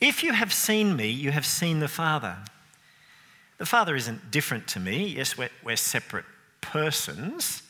if 0.00 0.22
you 0.22 0.32
have 0.32 0.54
seen 0.54 0.96
me, 0.96 1.10
you 1.10 1.30
have 1.30 1.44
seen 1.44 1.80
the 1.80 1.88
Father. 1.88 2.38
The 3.58 3.66
Father 3.66 3.94
isn't 3.96 4.30
different 4.30 4.66
to 4.68 4.80
me. 4.80 5.08
Yes, 5.08 5.36
we're, 5.36 5.50
we're 5.62 5.76
separate 5.76 6.24
persons. 6.62 7.64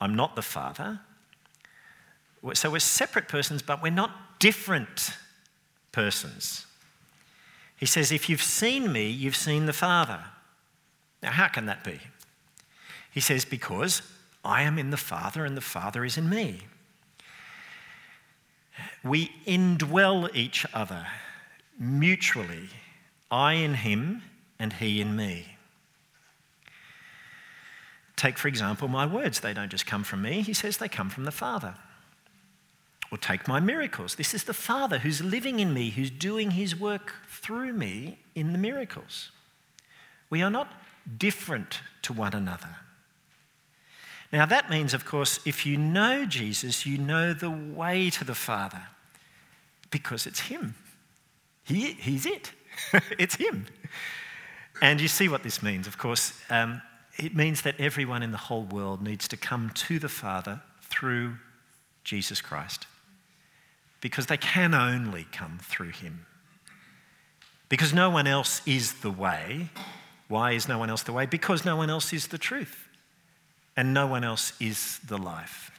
I'm 0.00 0.14
not 0.14 0.36
the 0.36 0.42
Father. 0.42 1.00
So 2.54 2.70
we're 2.70 2.78
separate 2.78 3.28
persons, 3.28 3.62
but 3.62 3.82
we're 3.82 3.90
not 3.90 4.38
different 4.38 5.10
persons. 5.92 6.66
He 7.76 7.86
says, 7.86 8.12
If 8.12 8.28
you've 8.28 8.42
seen 8.42 8.92
me, 8.92 9.08
you've 9.08 9.36
seen 9.36 9.66
the 9.66 9.72
Father. 9.72 10.20
Now, 11.22 11.32
how 11.32 11.48
can 11.48 11.66
that 11.66 11.82
be? 11.82 12.00
He 13.10 13.20
says, 13.20 13.44
Because 13.44 14.02
I 14.44 14.62
am 14.62 14.78
in 14.78 14.90
the 14.90 14.96
Father 14.96 15.44
and 15.44 15.56
the 15.56 15.62
Father 15.62 16.04
is 16.04 16.16
in 16.16 16.28
me. 16.28 16.60
We 19.02 19.30
indwell 19.46 20.34
each 20.34 20.66
other 20.72 21.06
mutually, 21.78 22.68
I 23.30 23.54
in 23.54 23.74
him 23.74 24.22
and 24.58 24.74
he 24.74 25.00
in 25.00 25.16
me. 25.16 25.56
Take, 28.16 28.38
for 28.38 28.48
example, 28.48 28.88
my 28.88 29.04
words. 29.04 29.40
They 29.40 29.52
don't 29.52 29.70
just 29.70 29.86
come 29.86 30.02
from 30.02 30.22
me. 30.22 30.40
He 30.40 30.54
says 30.54 30.78
they 30.78 30.88
come 30.88 31.10
from 31.10 31.24
the 31.24 31.32
Father. 31.32 31.74
Or 33.12 33.18
take 33.18 33.46
my 33.46 33.60
miracles. 33.60 34.16
This 34.16 34.34
is 34.34 34.44
the 34.44 34.54
Father 34.54 34.98
who's 34.98 35.22
living 35.22 35.60
in 35.60 35.72
me, 35.72 35.90
who's 35.90 36.10
doing 36.10 36.52
his 36.52 36.78
work 36.78 37.14
through 37.28 37.72
me 37.72 38.18
in 38.34 38.52
the 38.52 38.58
miracles. 38.58 39.30
We 40.28 40.42
are 40.42 40.50
not 40.50 40.72
different 41.18 41.80
to 42.02 42.12
one 42.12 42.34
another. 42.34 42.76
Now, 44.32 44.44
that 44.46 44.70
means, 44.70 44.92
of 44.92 45.04
course, 45.04 45.38
if 45.46 45.64
you 45.64 45.76
know 45.76 46.26
Jesus, 46.26 46.84
you 46.84 46.98
know 46.98 47.32
the 47.32 47.50
way 47.50 48.10
to 48.10 48.24
the 48.24 48.34
Father 48.34 48.82
because 49.90 50.26
it's 50.26 50.40
Him. 50.40 50.74
He, 51.64 51.92
he's 51.92 52.26
it, 52.26 52.50
it's 53.18 53.36
Him. 53.36 53.66
And 54.82 55.00
you 55.00 55.08
see 55.08 55.28
what 55.28 55.44
this 55.44 55.62
means, 55.62 55.86
of 55.86 55.96
course. 55.96 56.38
Um, 56.50 56.82
it 57.18 57.34
means 57.34 57.62
that 57.62 57.78
everyone 57.78 58.22
in 58.22 58.32
the 58.32 58.36
whole 58.36 58.64
world 58.64 59.00
needs 59.00 59.28
to 59.28 59.36
come 59.36 59.70
to 59.70 59.98
the 59.98 60.08
Father 60.08 60.60
through 60.82 61.36
Jesus 62.04 62.40
Christ 62.40 62.86
because 64.00 64.26
they 64.26 64.36
can 64.36 64.74
only 64.74 65.26
come 65.32 65.58
through 65.62 65.90
Him. 65.90 66.26
Because 67.68 67.92
no 67.92 68.10
one 68.10 68.26
else 68.26 68.62
is 68.66 69.00
the 69.00 69.10
way. 69.10 69.70
Why 70.28 70.52
is 70.52 70.68
no 70.68 70.78
one 70.78 70.90
else 70.90 71.02
the 71.02 71.12
way? 71.12 71.26
Because 71.26 71.64
no 71.64 71.76
one 71.76 71.90
else 71.90 72.12
is 72.12 72.28
the 72.28 72.38
truth. 72.38 72.88
And 73.76 73.92
no 73.92 74.06
one 74.06 74.24
else 74.24 74.52
is 74.60 74.98
the 75.06 75.18
life. 75.18 75.70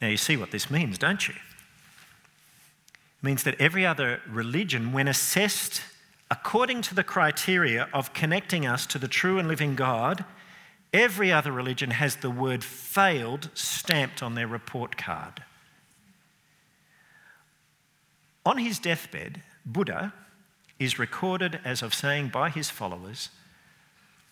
Now, 0.00 0.08
you 0.08 0.16
see 0.16 0.36
what 0.36 0.50
this 0.50 0.70
means, 0.70 0.98
don't 0.98 1.28
you? 1.28 1.34
It 1.34 3.24
means 3.24 3.44
that 3.44 3.60
every 3.60 3.86
other 3.86 4.20
religion, 4.28 4.92
when 4.92 5.06
assessed 5.06 5.82
according 6.30 6.80
to 6.80 6.94
the 6.94 7.04
criteria 7.04 7.88
of 7.92 8.14
connecting 8.14 8.66
us 8.66 8.86
to 8.86 8.98
the 8.98 9.06
true 9.06 9.38
and 9.38 9.46
living 9.46 9.74
God, 9.74 10.24
every 10.92 11.30
other 11.30 11.52
religion 11.52 11.90
has 11.90 12.16
the 12.16 12.30
word 12.30 12.64
failed 12.64 13.50
stamped 13.54 14.22
on 14.22 14.34
their 14.34 14.48
report 14.48 14.96
card. 14.96 15.44
On 18.44 18.58
his 18.58 18.78
deathbed, 18.78 19.42
Buddha 19.64 20.12
is 20.78 20.98
recorded 20.98 21.60
as 21.64 21.82
of 21.82 21.94
saying 21.94 22.28
by 22.28 22.50
his 22.50 22.70
followers, 22.70 23.28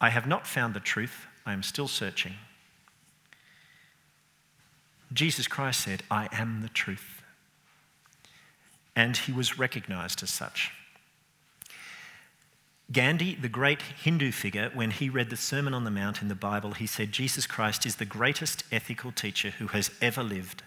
I 0.01 0.11
have 0.11 0.27
not 0.27 0.47
found 0.47 0.75
the 0.75 0.81
truth, 0.81 1.27
I 1.47 1.53
am 1.53 1.63
still 1.63 1.89
searching. 1.89 2.35
Jesus 5.13 5.47
Christ 5.47 5.81
said, 5.81 6.03
I 6.11 6.29
am 6.33 6.63
the 6.63 6.69
truth. 6.69 7.23
And 8.97 9.17
he 9.17 9.33
was 9.33 9.59
recognized 9.59 10.23
as 10.23 10.31
such. 10.31 10.73
Gandhi, 12.93 13.37
the 13.37 13.49
great 13.49 13.83
Hindu 13.83 14.33
figure, 14.33 14.71
when 14.75 14.91
he 14.91 15.09
read 15.09 15.31
the 15.31 15.37
Sermon 15.37 15.75
on 15.75 15.85
the 15.85 15.91
Mount 15.93 16.23
in 16.23 16.29
the 16.29 16.35
Bible, 16.35 16.73
he 16.73 16.87
said, 16.87 17.13
Jesus 17.13 17.47
Christ 17.47 17.87
is 17.87 17.97
the 17.97 18.05
greatest 18.05 18.65
ethical 18.73 19.13
teacher 19.13 19.51
who 19.51 19.69
has 19.69 19.93
ever 20.03 20.25
lived. 20.25 20.65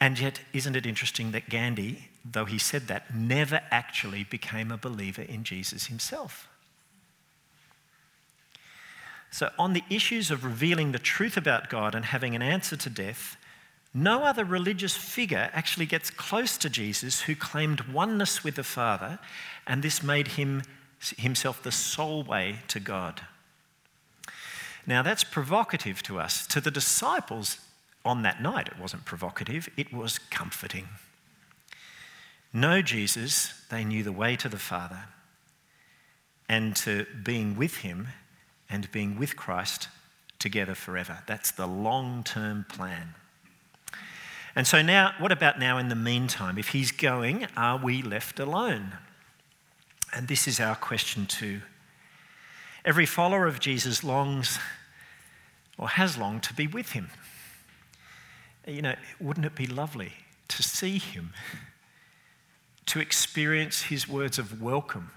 And 0.00 0.18
yet, 0.18 0.40
isn't 0.52 0.76
it 0.76 0.86
interesting 0.86 1.32
that 1.32 1.48
Gandhi, 1.48 2.08
though 2.24 2.44
he 2.44 2.58
said 2.58 2.86
that, 2.86 3.14
never 3.14 3.60
actually 3.70 4.24
became 4.24 4.70
a 4.70 4.76
believer 4.76 5.22
in 5.22 5.42
Jesus 5.44 5.86
himself? 5.86 6.48
So, 9.30 9.50
on 9.58 9.72
the 9.72 9.84
issues 9.90 10.30
of 10.30 10.44
revealing 10.44 10.92
the 10.92 10.98
truth 10.98 11.36
about 11.36 11.68
God 11.68 11.94
and 11.94 12.04
having 12.04 12.34
an 12.34 12.42
answer 12.42 12.76
to 12.76 12.90
death, 12.90 13.36
no 13.92 14.22
other 14.22 14.44
religious 14.44 14.96
figure 14.96 15.50
actually 15.52 15.86
gets 15.86 16.10
close 16.10 16.56
to 16.58 16.70
Jesus 16.70 17.22
who 17.22 17.34
claimed 17.34 17.82
oneness 17.82 18.44
with 18.44 18.54
the 18.54 18.64
Father, 18.64 19.18
and 19.66 19.82
this 19.82 20.02
made 20.02 20.28
him 20.28 20.62
himself 21.16 21.62
the 21.62 21.72
sole 21.72 22.22
way 22.22 22.60
to 22.68 22.80
God. 22.80 23.22
Now, 24.86 25.02
that's 25.02 25.24
provocative 25.24 26.02
to 26.04 26.18
us. 26.18 26.46
To 26.46 26.60
the 26.60 26.70
disciples, 26.70 27.58
on 28.08 28.22
that 28.22 28.42
night, 28.42 28.66
it 28.66 28.78
wasn't 28.78 29.04
provocative, 29.04 29.68
it 29.76 29.92
was 29.92 30.18
comforting. 30.18 30.88
Know 32.52 32.80
Jesus, 32.80 33.52
they 33.70 33.84
knew 33.84 34.02
the 34.02 34.12
way 34.12 34.34
to 34.36 34.48
the 34.48 34.58
Father, 34.58 35.04
and 36.48 36.74
to 36.76 37.06
being 37.22 37.54
with 37.54 37.78
Him 37.78 38.08
and 38.70 38.90
being 38.90 39.18
with 39.18 39.36
Christ 39.36 39.88
together 40.38 40.74
forever. 40.74 41.18
That's 41.26 41.50
the 41.50 41.66
long 41.66 42.24
term 42.24 42.64
plan. 42.68 43.14
And 44.56 44.66
so, 44.66 44.80
now, 44.80 45.12
what 45.18 45.30
about 45.30 45.58
now 45.58 45.76
in 45.76 45.90
the 45.90 45.94
meantime? 45.94 46.56
If 46.56 46.68
He's 46.68 46.90
going, 46.90 47.46
are 47.56 47.76
we 47.76 48.00
left 48.00 48.40
alone? 48.40 48.94
And 50.14 50.28
this 50.28 50.48
is 50.48 50.58
our 50.58 50.74
question 50.74 51.26
too. 51.26 51.60
Every 52.86 53.04
follower 53.04 53.46
of 53.46 53.60
Jesus 53.60 54.02
longs 54.02 54.58
or 55.76 55.90
has 55.90 56.16
longed 56.16 56.42
to 56.44 56.54
be 56.54 56.66
with 56.66 56.92
Him 56.92 57.10
you 58.68 58.82
know, 58.82 58.94
wouldn't 59.20 59.46
it 59.46 59.54
be 59.54 59.66
lovely 59.66 60.12
to 60.48 60.62
see 60.62 60.98
him, 60.98 61.32
to 62.86 63.00
experience 63.00 63.82
his 63.82 64.08
words 64.08 64.38
of 64.38 64.62
welcome, 64.62 65.10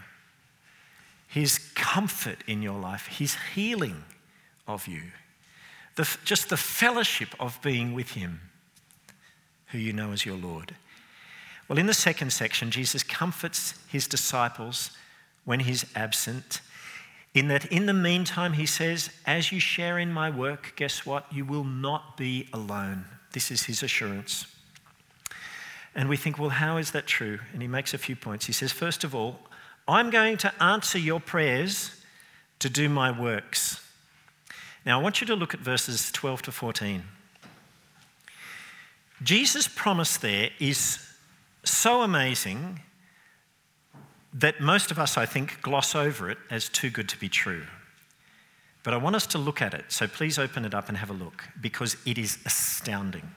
his 1.28 1.60
comfort 1.76 2.40
in 2.48 2.62
your 2.62 2.80
life, 2.80 3.08
his 3.08 3.38
healing 3.54 4.04
of 4.68 4.88
you, 4.88 5.04
the, 5.96 6.18
just 6.24 6.50
the 6.50 6.58
fellowship 6.58 7.30
of 7.40 7.62
being 7.62 7.94
with 7.94 8.12
him, 8.12 8.42
who 9.68 9.78
you 9.78 9.94
know 9.94 10.12
as 10.12 10.26
your 10.26 10.38
Lord? 10.38 10.76
Well, 11.68 11.80
in 11.80 11.86
the 11.86 11.94
second 11.94 12.32
section, 12.34 12.72
Jesus 12.72 13.04
comforts 13.04 13.76
his 13.88 14.08
disciples 14.08 14.92
when 15.46 15.62
he's 15.62 15.86
absent. 15.96 16.60
In 17.34 17.48
that, 17.48 17.66
in 17.72 17.86
the 17.86 17.94
meantime, 17.94 18.54
he 18.54 18.66
says, 18.66 19.10
As 19.26 19.54
you 19.54 19.62
share 19.62 19.98
in 19.98 20.12
my 20.12 20.30
work, 20.30 20.74
guess 20.76 21.06
what? 21.06 21.32
You 21.32 21.46
will 21.46 21.64
not 21.64 22.18
be 22.18 22.50
alone. 22.52 23.06
This 23.34 23.52
is 23.52 23.64
his 23.64 23.84
assurance. 23.84 24.46
And 25.96 26.08
we 26.08 26.18
think, 26.18 26.40
well, 26.40 26.50
how 26.50 26.78
is 26.78 26.92
that 26.92 27.08
true? 27.08 27.40
And 27.54 27.62
he 27.62 27.68
makes 27.68 27.94
a 27.94 27.98
few 27.98 28.16
points. 28.16 28.46
He 28.46 28.54
says, 28.54 28.72
first 28.72 29.04
of 29.04 29.14
all, 29.14 29.40
I'm 29.88 30.10
going 30.10 30.38
to 30.38 30.64
answer 30.64 30.98
your 30.98 31.20
prayers 31.20 32.02
to 32.60 32.70
do 32.70 32.88
my 32.88 33.12
works. 33.18 33.86
Now, 34.86 35.00
I 35.00 35.04
want 35.04 35.22
you 35.22 35.28
to 35.28 35.36
look 35.36 35.54
at 35.54 35.60
verses 35.60 36.12
12 36.12 36.44
to 36.44 36.52
14. 36.52 37.04
Jesus' 39.24 39.68
promise 39.68 40.18
there 40.18 40.50
is 40.60 41.00
so 41.64 42.02
amazing 42.02 42.80
that 44.34 44.62
most 44.62 44.92
of 44.92 44.98
us, 44.98 45.18
I 45.18 45.26
think, 45.26 45.62
gloss 45.62 45.94
over 45.94 46.30
it 46.30 46.38
as 46.50 46.70
too 46.70 46.90
good 46.90 47.10
to 47.10 47.20
be 47.20 47.30
true. 47.30 47.64
But 48.84 48.94
I 48.94 48.98
want 48.98 49.16
us 49.16 49.28
to 49.28 49.38
look 49.38 49.62
at 49.62 49.74
it, 49.74 49.86
so 49.90 50.08
please 50.08 50.40
open 50.40 50.66
it 50.66 50.74
up 50.74 50.90
and 50.90 50.98
have 50.98 51.10
a 51.10 51.14
look 51.14 51.44
because 51.60 51.98
it 52.06 52.18
is 52.18 52.40
astounding. 52.46 53.36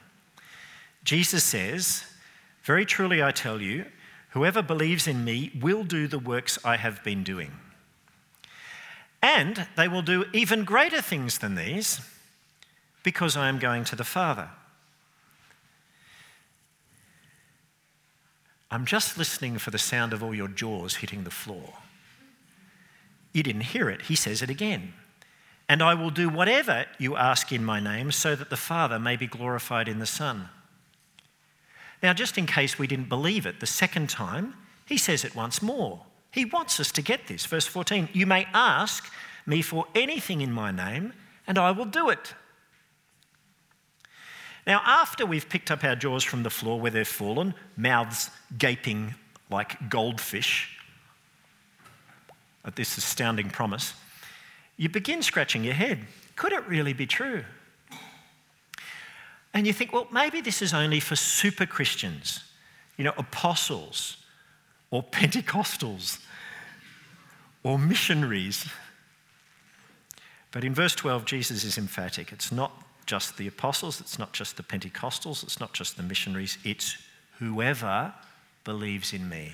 Jesus 1.03 1.43
says, 1.43 2.03
Very 2.63 2.85
truly 2.85 3.21
I 3.21 3.31
tell 3.31 3.61
you, 3.61 3.85
whoever 4.31 4.61
believes 4.61 5.07
in 5.07 5.23
me 5.23 5.51
will 5.61 5.83
do 5.83 6.07
the 6.07 6.19
works 6.19 6.57
I 6.65 6.77
have 6.77 7.03
been 7.03 7.23
doing. 7.23 7.51
And 9.21 9.67
they 9.75 9.87
will 9.87 10.01
do 10.01 10.25
even 10.33 10.63
greater 10.63 11.01
things 11.01 11.37
than 11.37 11.55
these 11.55 12.01
because 13.03 13.37
I 13.37 13.49
am 13.49 13.59
going 13.59 13.83
to 13.85 13.95
the 13.95 14.03
Father. 14.03 14.49
I'm 18.71 18.85
just 18.85 19.17
listening 19.17 19.57
for 19.59 19.71
the 19.71 19.77
sound 19.77 20.11
of 20.11 20.23
all 20.23 20.33
your 20.33 20.47
jaws 20.47 20.95
hitting 20.95 21.23
the 21.23 21.31
floor. 21.31 21.73
You 23.31 23.43
didn't 23.43 23.61
hear 23.61 23.89
it. 23.89 24.03
He 24.03 24.15
says 24.15 24.41
it 24.41 24.49
again. 24.49 24.93
And 25.67 25.81
I 25.81 25.93
will 25.95 26.11
do 26.11 26.29
whatever 26.29 26.85
you 26.99 27.15
ask 27.15 27.51
in 27.51 27.65
my 27.65 27.79
name 27.79 28.11
so 28.11 28.35
that 28.35 28.49
the 28.49 28.57
Father 28.57 28.99
may 28.99 29.15
be 29.15 29.27
glorified 29.27 29.87
in 29.87 29.99
the 29.99 30.05
Son. 30.05 30.49
Now, 32.03 32.13
just 32.13 32.37
in 32.37 32.45
case 32.45 32.77
we 32.77 32.87
didn't 32.87 33.09
believe 33.09 33.45
it 33.45 33.59
the 33.59 33.65
second 33.65 34.09
time, 34.09 34.53
he 34.85 34.97
says 34.97 35.23
it 35.25 35.35
once 35.35 35.61
more. 35.61 36.03
He 36.31 36.45
wants 36.45 36.79
us 36.79 36.91
to 36.91 37.01
get 37.01 37.27
this. 37.27 37.45
Verse 37.45 37.65
14 37.65 38.09
You 38.13 38.27
may 38.27 38.45
ask 38.53 39.11
me 39.45 39.61
for 39.61 39.85
anything 39.95 40.41
in 40.41 40.51
my 40.51 40.71
name, 40.71 41.13
and 41.47 41.57
I 41.57 41.71
will 41.71 41.85
do 41.85 42.09
it. 42.09 42.35
Now, 44.67 44.81
after 44.83 45.25
we've 45.25 45.47
picked 45.47 45.69
up 45.69 45.83
our 45.83 45.95
jaws 45.95 46.23
from 46.23 46.43
the 46.43 46.49
floor 46.49 46.79
where 46.79 46.91
they've 46.91 47.07
fallen, 47.07 47.53
mouths 47.77 48.29
gaping 48.57 49.15
like 49.49 49.89
goldfish 49.89 50.77
at 52.63 52.75
this 52.75 52.97
astounding 52.97 53.49
promise, 53.49 53.93
you 54.77 54.89
begin 54.89 55.21
scratching 55.21 55.63
your 55.63 55.73
head. 55.73 55.99
Could 56.35 56.51
it 56.51 56.67
really 56.67 56.93
be 56.93 57.05
true? 57.05 57.43
And 59.53 59.65
you 59.65 59.71
think, 59.71 59.93
well, 59.93 60.07
maybe 60.11 60.41
this 60.41 60.61
is 60.61 60.73
only 60.73 60.99
for 60.99 61.15
super 61.15 61.65
Christians, 61.65 62.43
you 62.97 63.05
know, 63.05 63.13
apostles 63.17 64.17
or 64.91 65.01
Pentecostals 65.01 66.19
or 67.63 67.79
missionaries. 67.79 68.67
But 70.51 70.65
in 70.65 70.73
verse 70.73 70.93
12, 70.93 71.25
Jesus 71.25 71.63
is 71.63 71.77
emphatic. 71.77 72.33
It's 72.33 72.51
not 72.51 72.71
just 73.05 73.37
the 73.37 73.47
apostles, 73.47 74.01
it's 74.01 74.19
not 74.19 74.33
just 74.33 74.57
the 74.57 74.63
Pentecostals, 74.63 75.43
it's 75.43 75.59
not 75.59 75.73
just 75.73 75.95
the 75.95 76.03
missionaries, 76.03 76.57
it's 76.63 76.97
whoever 77.39 78.13
believes 78.63 79.13
in 79.13 79.29
me. 79.29 79.53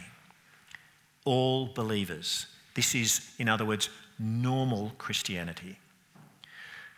All 1.25 1.67
believers. 1.67 2.47
This 2.73 2.95
is, 2.95 3.33
in 3.37 3.49
other 3.49 3.65
words, 3.65 3.89
normal 4.21 4.93
Christianity. 4.97 5.79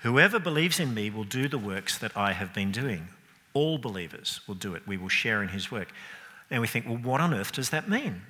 Whoever 0.02 0.38
believes 0.38 0.80
in 0.80 0.94
me 0.94 1.10
will 1.10 1.24
do 1.24 1.48
the 1.48 1.58
works 1.58 1.98
that 1.98 2.18
I 2.18 2.34
have 2.34 2.54
been 2.54 2.72
doing. 2.72 3.08
All 3.54 3.78
believers 3.78 4.42
will 4.48 4.56
do 4.56 4.76
it. 4.76 4.86
We 4.86 4.98
will 4.98 5.10
share 5.10 5.42
in 5.42 5.50
his 5.50 5.72
work. 5.72 5.90
And 6.50 6.60
we 6.60 6.68
think, 6.68 6.86
well, 6.86 6.98
what 6.98 7.22
on 7.22 7.34
earth 7.34 7.54
does 7.54 7.70
that 7.70 7.90
mean? 7.90 8.24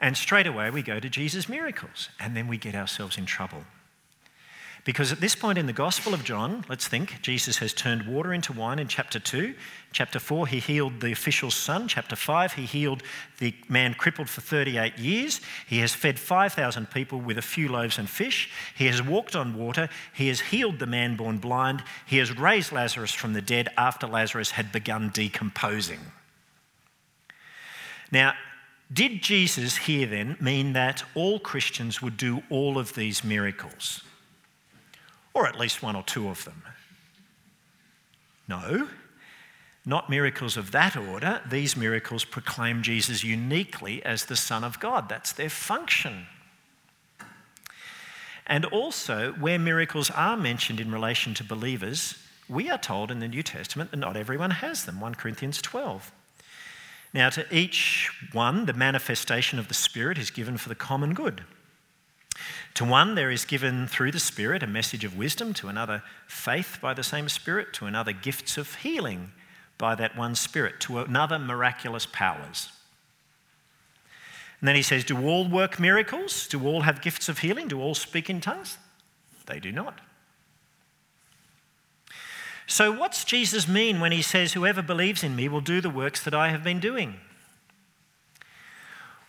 And 0.00 0.16
straight 0.16 0.46
away 0.46 0.70
we 0.70 0.82
go 0.82 0.98
to 0.98 1.10
Jesus' 1.10 1.48
miracles, 1.48 2.08
and 2.18 2.34
then 2.34 2.48
we 2.48 2.56
get 2.56 2.74
ourselves 2.74 3.18
in 3.18 3.26
trouble. 3.26 3.64
Because 4.84 5.12
at 5.12 5.20
this 5.20 5.36
point 5.36 5.58
in 5.58 5.66
the 5.66 5.74
Gospel 5.74 6.14
of 6.14 6.24
John, 6.24 6.64
let's 6.68 6.88
think, 6.88 7.20
Jesus 7.20 7.58
has 7.58 7.74
turned 7.74 8.06
water 8.06 8.32
into 8.32 8.54
wine 8.54 8.78
in 8.78 8.88
chapter 8.88 9.18
2. 9.18 9.54
Chapter 9.92 10.18
4, 10.18 10.46
he 10.46 10.58
healed 10.58 11.00
the 11.00 11.12
official's 11.12 11.54
son. 11.54 11.86
Chapter 11.86 12.16
5, 12.16 12.54
he 12.54 12.64
healed 12.64 13.02
the 13.38 13.54
man 13.68 13.92
crippled 13.92 14.30
for 14.30 14.40
38 14.40 14.98
years. 14.98 15.42
He 15.68 15.80
has 15.80 15.92
fed 15.92 16.18
5,000 16.18 16.90
people 16.90 17.20
with 17.20 17.36
a 17.36 17.42
few 17.42 17.68
loaves 17.68 17.98
and 17.98 18.08
fish. 18.08 18.50
He 18.74 18.86
has 18.86 19.02
walked 19.02 19.36
on 19.36 19.54
water. 19.54 19.90
He 20.14 20.28
has 20.28 20.40
healed 20.40 20.78
the 20.78 20.86
man 20.86 21.14
born 21.14 21.38
blind. 21.38 21.82
He 22.06 22.16
has 22.16 22.36
raised 22.36 22.72
Lazarus 22.72 23.12
from 23.12 23.34
the 23.34 23.42
dead 23.42 23.68
after 23.76 24.06
Lazarus 24.06 24.52
had 24.52 24.72
begun 24.72 25.10
decomposing. 25.12 26.00
Now, 28.10 28.32
did 28.90 29.22
Jesus 29.22 29.76
here 29.76 30.06
then 30.06 30.36
mean 30.40 30.72
that 30.72 31.04
all 31.14 31.38
Christians 31.38 32.00
would 32.00 32.16
do 32.16 32.42
all 32.48 32.78
of 32.78 32.94
these 32.94 33.22
miracles? 33.22 34.02
Or 35.34 35.46
at 35.46 35.58
least 35.58 35.82
one 35.82 35.96
or 35.96 36.02
two 36.02 36.28
of 36.28 36.44
them. 36.44 36.62
No, 38.48 38.88
not 39.86 40.10
miracles 40.10 40.56
of 40.56 40.72
that 40.72 40.96
order. 40.96 41.40
These 41.48 41.76
miracles 41.76 42.24
proclaim 42.24 42.82
Jesus 42.82 43.24
uniquely 43.24 44.04
as 44.04 44.24
the 44.24 44.36
Son 44.36 44.64
of 44.64 44.80
God. 44.80 45.08
That's 45.08 45.32
their 45.32 45.50
function. 45.50 46.26
And 48.46 48.64
also, 48.64 49.32
where 49.32 49.58
miracles 49.58 50.10
are 50.10 50.36
mentioned 50.36 50.80
in 50.80 50.90
relation 50.90 51.34
to 51.34 51.44
believers, 51.44 52.16
we 52.48 52.68
are 52.68 52.78
told 52.78 53.12
in 53.12 53.20
the 53.20 53.28
New 53.28 53.44
Testament 53.44 53.92
that 53.92 53.98
not 53.98 54.16
everyone 54.16 54.50
has 54.50 54.84
them. 54.84 55.00
1 55.00 55.14
Corinthians 55.14 55.62
12. 55.62 56.10
Now, 57.14 57.30
to 57.30 57.46
each 57.54 58.10
one, 58.32 58.66
the 58.66 58.72
manifestation 58.72 59.58
of 59.58 59.68
the 59.68 59.74
Spirit 59.74 60.18
is 60.18 60.30
given 60.30 60.56
for 60.56 60.68
the 60.68 60.74
common 60.74 61.14
good. 61.14 61.42
To 62.74 62.84
one, 62.84 63.14
there 63.14 63.30
is 63.30 63.44
given 63.44 63.86
through 63.86 64.12
the 64.12 64.20
Spirit 64.20 64.62
a 64.62 64.66
message 64.66 65.04
of 65.04 65.16
wisdom, 65.16 65.52
to 65.54 65.68
another, 65.68 66.02
faith 66.26 66.78
by 66.80 66.94
the 66.94 67.02
same 67.02 67.28
Spirit, 67.28 67.72
to 67.74 67.86
another, 67.86 68.12
gifts 68.12 68.56
of 68.56 68.76
healing 68.76 69.32
by 69.76 69.94
that 69.94 70.16
one 70.16 70.34
Spirit, 70.34 70.80
to 70.80 70.98
another, 71.00 71.38
miraculous 71.38 72.06
powers. 72.06 72.70
And 74.60 74.68
then 74.68 74.76
he 74.76 74.82
says, 74.82 75.04
Do 75.04 75.26
all 75.26 75.48
work 75.48 75.80
miracles? 75.80 76.46
Do 76.46 76.64
all 76.66 76.82
have 76.82 77.02
gifts 77.02 77.28
of 77.28 77.38
healing? 77.38 77.68
Do 77.68 77.80
all 77.80 77.94
speak 77.94 78.28
in 78.28 78.40
tongues? 78.40 78.78
They 79.46 79.58
do 79.58 79.72
not. 79.72 80.00
So, 82.66 82.92
what's 82.92 83.24
Jesus 83.24 83.66
mean 83.66 83.98
when 83.98 84.12
he 84.12 84.22
says, 84.22 84.52
Whoever 84.52 84.82
believes 84.82 85.24
in 85.24 85.34
me 85.34 85.48
will 85.48 85.60
do 85.60 85.80
the 85.80 85.90
works 85.90 86.22
that 86.22 86.34
I 86.34 86.50
have 86.50 86.62
been 86.62 86.78
doing? 86.78 87.16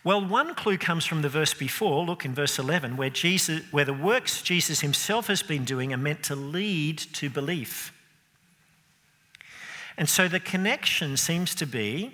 Well, 0.04 0.24
one 0.24 0.54
clue 0.54 0.78
comes 0.78 1.04
from 1.04 1.22
the 1.22 1.28
verse 1.28 1.54
before, 1.54 2.04
look 2.04 2.24
in 2.24 2.34
verse 2.34 2.58
11, 2.58 2.96
where, 2.96 3.10
Jesus, 3.10 3.62
where 3.70 3.84
the 3.84 3.92
works 3.94 4.42
Jesus 4.42 4.80
himself 4.80 5.28
has 5.28 5.42
been 5.42 5.64
doing 5.64 5.92
are 5.92 5.98
meant 5.98 6.24
to 6.24 6.34
lead 6.34 6.98
to 6.98 7.30
belief. 7.30 7.92
And 9.96 10.08
so 10.08 10.26
the 10.26 10.40
connection 10.40 11.16
seems 11.16 11.54
to 11.54 11.66
be 11.66 12.12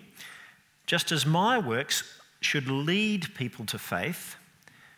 just 0.86 1.12
as 1.12 1.24
my 1.24 1.58
works 1.58 2.02
should 2.40 2.68
lead 2.68 3.34
people 3.34 3.64
to 3.66 3.78
faith, 3.78 4.36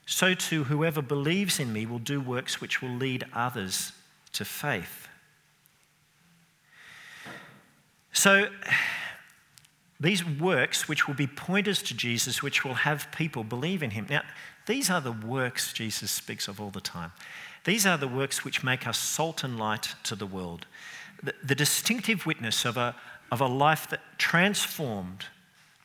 so 0.07 0.35
too 0.35 0.65
whoever 0.65 1.03
believes 1.03 1.61
in 1.61 1.73
me 1.73 1.87
will 1.87 1.99
do 1.99 2.21
works 2.21 2.61
which 2.61 2.83
will 2.83 2.95
lead 2.95 3.25
others 3.33 3.93
to 4.33 4.45
faith. 4.45 5.09
So, 8.13 8.49
these 10.01 10.25
works, 10.25 10.89
which 10.89 11.07
will 11.07 11.15
be 11.15 11.27
pointers 11.27 11.83
to 11.83 11.95
Jesus, 11.95 12.43
which 12.43 12.65
will 12.65 12.75
have 12.75 13.13
people 13.13 13.45
believe 13.45 13.83
in 13.83 13.91
him. 13.91 14.07
Now, 14.09 14.23
these 14.67 14.89
are 14.89 15.01
the 15.01 15.13
works 15.13 15.73
Jesus 15.75 16.11
speaks 16.11 16.49
of 16.49 16.61
all 16.61 16.71
the 16.71 16.81
time. 16.81 17.13
These 17.65 17.87
are 17.87 17.99
the 17.99 18.09
works 18.09 18.45
which 18.45 18.65
make 18.65 18.87
us 18.87 18.97
salt 18.97 19.45
and 19.45 19.59
light 19.59 19.95
to 20.05 20.17
the 20.17 20.27
world. 20.27 20.67
The, 21.23 21.35
the 21.45 21.55
distinctive 21.55 22.25
witness 22.25 22.65
of 22.65 22.79
a, 22.79 22.97
of 23.31 23.43
a 23.43 23.47
life 23.47 23.91
that 23.91 24.01
transformed 24.17 25.27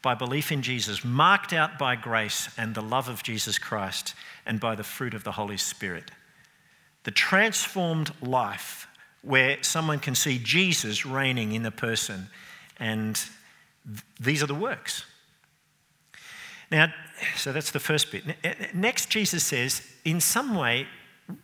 by 0.02 0.14
belief 0.14 0.52
in 0.52 0.62
Jesus, 0.62 1.04
marked 1.04 1.52
out 1.52 1.80
by 1.80 1.96
grace 1.96 2.48
and 2.60 2.76
the 2.76 2.82
love 2.82 3.10
of 3.10 3.24
Jesus 3.24 3.58
Christ, 3.58 4.14
and 4.46 4.60
by 4.60 4.76
the 4.76 4.84
fruit 4.84 5.16
of 5.16 5.24
the 5.24 5.32
Holy 5.32 5.58
Spirit. 5.58 6.12
The 7.06 7.12
transformed 7.12 8.12
life 8.22 8.88
where 9.24 9.58
someone 9.64 9.98
can 9.98 10.14
see 10.14 10.38
Jesus 10.38 11.08
reigning 11.08 11.54
in 11.54 11.64
the 11.64 11.72
person 11.72 12.28
and 12.78 13.20
these 14.20 14.42
are 14.42 14.48
the 14.48 14.56
works. 14.56 15.06
Now, 16.72 16.94
so 17.36 17.54
that's 17.54 17.72
the 17.72 17.80
first 17.80 18.12
bit. 18.12 18.24
Next, 18.74 19.10
Jesus 19.10 19.44
says, 19.44 19.82
in 20.04 20.20
some 20.20 20.56
way, 20.56 20.88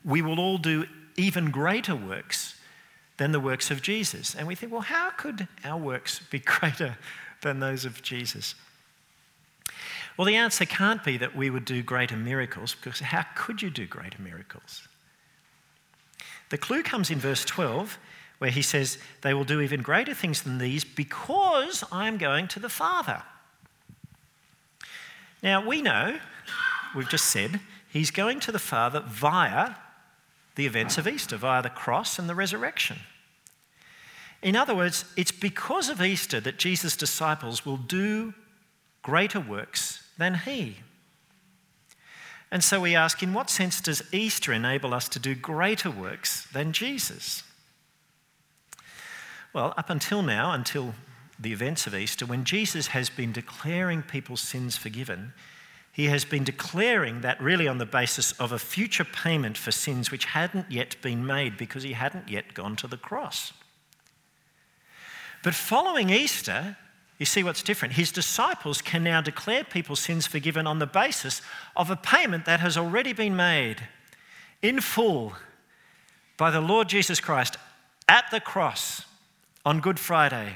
we 0.04 0.22
will 0.22 0.40
all 0.40 0.58
do 0.58 0.86
even 1.18 1.52
greater 1.52 1.96
works 1.96 2.56
than 3.18 3.32
the 3.32 3.40
works 3.40 3.70
of 3.70 3.82
Jesus. 3.82 4.36
And 4.36 4.48
we 4.48 4.56
think, 4.56 4.72
well, 4.72 4.82
how 4.82 5.12
could 5.12 5.48
our 5.64 5.78
works 5.78 6.20
be 6.32 6.40
greater 6.46 6.98
than 7.42 7.60
those 7.60 7.86
of 7.86 8.02
Jesus? 8.02 8.56
Well, 10.18 10.26
the 10.26 10.36
answer 10.36 10.66
can't 10.66 11.04
be 11.04 11.18
that 11.18 11.36
we 11.36 11.50
would 11.50 11.66
do 11.66 11.82
greater 11.82 12.18
miracles, 12.18 12.76
because 12.76 13.00
how 13.00 13.26
could 13.36 13.62
you 13.62 13.70
do 13.70 13.86
greater 13.86 14.22
miracles? 14.22 14.88
The 16.50 16.58
clue 16.58 16.84
comes 16.84 17.10
in 17.10 17.20
verse 17.20 17.46
12 17.46 17.98
where 18.42 18.50
he 18.50 18.64
says, 18.64 18.98
They 19.22 19.36
will 19.36 19.44
do 19.44 19.62
even 19.62 19.84
greater 19.84 20.16
things 20.16 20.42
than 20.42 20.58
these 20.58 20.84
because 20.84 21.84
I 21.92 22.08
am 22.08 22.18
going 22.18 22.48
to 22.48 22.60
the 22.60 22.70
Father. 22.70 23.22
Now, 25.44 25.64
we 25.64 25.84
know, 25.84 26.18
we've 26.96 27.08
just 27.08 27.26
said, 27.26 27.60
he's 27.94 28.10
going 28.10 28.40
to 28.40 28.52
the 28.52 28.58
Father 28.58 29.04
via 29.06 29.76
the 30.56 30.66
events 30.66 30.98
of 30.98 31.08
Easter, 31.08 31.38
via 31.38 31.62
the 31.62 31.70
cross 31.70 32.18
and 32.18 32.28
the 32.28 32.34
resurrection. 32.34 32.98
In 34.42 34.56
other 34.56 34.74
words, 34.74 35.06
it's 35.16 35.32
because 35.32 35.88
of 35.88 36.02
Easter 36.02 36.40
that 36.40 36.58
Jesus' 36.58 36.98
disciples 36.98 37.64
will 37.64 37.78
do 37.78 38.34
greater 39.04 39.40
works 39.40 40.04
than 40.18 40.34
he. 40.34 40.78
And 42.50 42.64
so 42.64 42.82
we 42.82 42.96
ask, 42.96 43.22
in 43.22 43.36
what 43.36 43.52
sense 43.52 43.82
does 43.82 44.02
Easter 44.12 44.52
enable 44.52 44.96
us 44.96 45.08
to 45.10 45.20
do 45.20 45.36
greater 45.36 45.92
works 45.92 46.48
than 46.48 46.74
Jesus? 46.74 47.44
Well, 49.54 49.74
up 49.78 49.90
until 49.90 50.22
now, 50.22 50.54
until 50.54 50.94
the 51.38 51.52
events 51.52 51.88
of 51.88 51.96
Easter, 51.96 52.26
when 52.26 52.46
Jesus 52.46 52.88
has 52.88 53.10
been 53.10 53.32
declaring 53.32 54.04
people's 54.04 54.42
sins 54.42 54.78
forgiven, 54.78 55.34
he 55.92 56.06
has 56.06 56.24
been 56.24 56.44
declaring 56.44 57.22
that 57.22 57.42
really 57.42 57.68
on 57.68 57.78
the 57.78 57.86
basis 57.86 58.32
of 58.34 58.52
a 58.52 58.60
future 58.60 59.04
payment 59.04 59.58
for 59.58 59.72
sins 59.72 60.10
which 60.10 60.26
hadn't 60.26 60.72
yet 60.72 60.96
been 61.02 61.26
made 61.26 61.58
because 61.58 61.84
he 61.84 61.94
hadn't 61.94 62.30
yet 62.30 62.54
gone 62.54 62.76
to 62.78 62.88
the 62.88 62.98
cross. 62.98 63.52
But 65.44 65.54
following 65.54 66.10
Easter, 66.10 66.78
you 67.18 67.26
see 67.26 67.44
what's 67.44 67.64
different. 67.64 67.96
His 67.96 68.12
disciples 68.12 68.82
can 68.82 69.04
now 69.04 69.20
declare 69.22 69.64
people's 69.64 70.00
sins 70.00 70.28
forgiven 70.28 70.66
on 70.66 70.80
the 70.80 70.88
basis 70.88 71.42
of 71.76 71.90
a 71.90 71.96
payment 71.96 72.46
that 72.46 72.62
has 72.62 72.78
already 72.78 73.12
been 73.12 73.36
made 73.36 73.88
in 74.62 74.80
full 74.80 75.34
by 76.38 76.52
the 76.52 76.62
Lord 76.62 76.88
Jesus 76.88 77.20
Christ 77.20 77.58
at 78.08 78.26
the 78.32 78.40
cross 78.40 79.06
on 79.66 79.80
Good 79.80 80.00
Friday. 80.00 80.56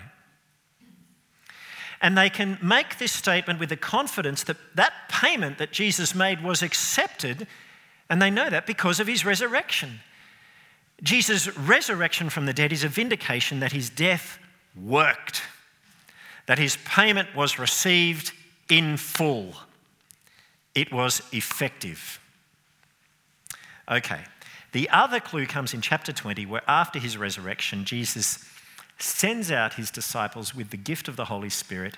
And 2.02 2.18
they 2.18 2.30
can 2.30 2.60
make 2.62 2.98
this 2.98 3.12
statement 3.12 3.60
with 3.60 3.70
the 3.70 3.78
confidence 3.78 4.44
that 4.44 4.58
that 4.76 4.94
payment 5.10 5.58
that 5.58 5.72
Jesus 5.72 6.14
made 6.14 6.44
was 6.44 6.62
accepted, 6.62 7.48
and 8.10 8.22
they 8.22 8.30
know 8.30 8.50
that 8.50 8.68
because 8.68 9.00
of 9.00 9.08
his 9.08 9.26
resurrection. 9.26 10.02
Jesus' 11.02 11.56
resurrection 11.58 12.30
from 12.30 12.46
the 12.46 12.54
dead 12.54 12.72
is 12.72 12.84
a 12.84 12.90
vindication 12.90 13.60
that 13.60 13.72
his 13.72 13.90
death 13.90 14.40
worked, 14.76 15.42
that 16.48 16.60
his 16.60 16.78
payment 16.86 17.36
was 17.36 17.60
received 17.60 18.34
in 18.70 18.98
full. 18.98 19.54
It 20.74 20.92
was 20.92 21.22
effective. 21.32 22.20
Okay, 23.90 24.22
the 24.72 24.90
other 24.90 25.20
clue 25.20 25.46
comes 25.46 25.74
in 25.74 25.82
chapter 25.82 26.12
20, 26.12 26.46
where 26.46 26.64
after 26.68 27.00
his 27.00 27.18
resurrection, 27.18 27.86
Jesus 27.86 28.38
sends 28.98 29.52
out 29.52 29.74
his 29.74 29.92
disciples 29.92 30.56
with 30.56 30.70
the 30.70 30.78
gift 30.78 31.08
of 31.08 31.16
the 31.16 31.26
Holy 31.26 31.50
Spirit 31.50 31.98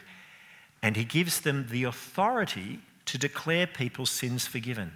and 0.81 0.95
he 0.95 1.03
gives 1.03 1.41
them 1.41 1.67
the 1.69 1.83
authority 1.83 2.79
to 3.05 3.17
declare 3.17 3.65
people's 3.67 4.11
sins 4.11 4.45
forgiven. 4.45 4.91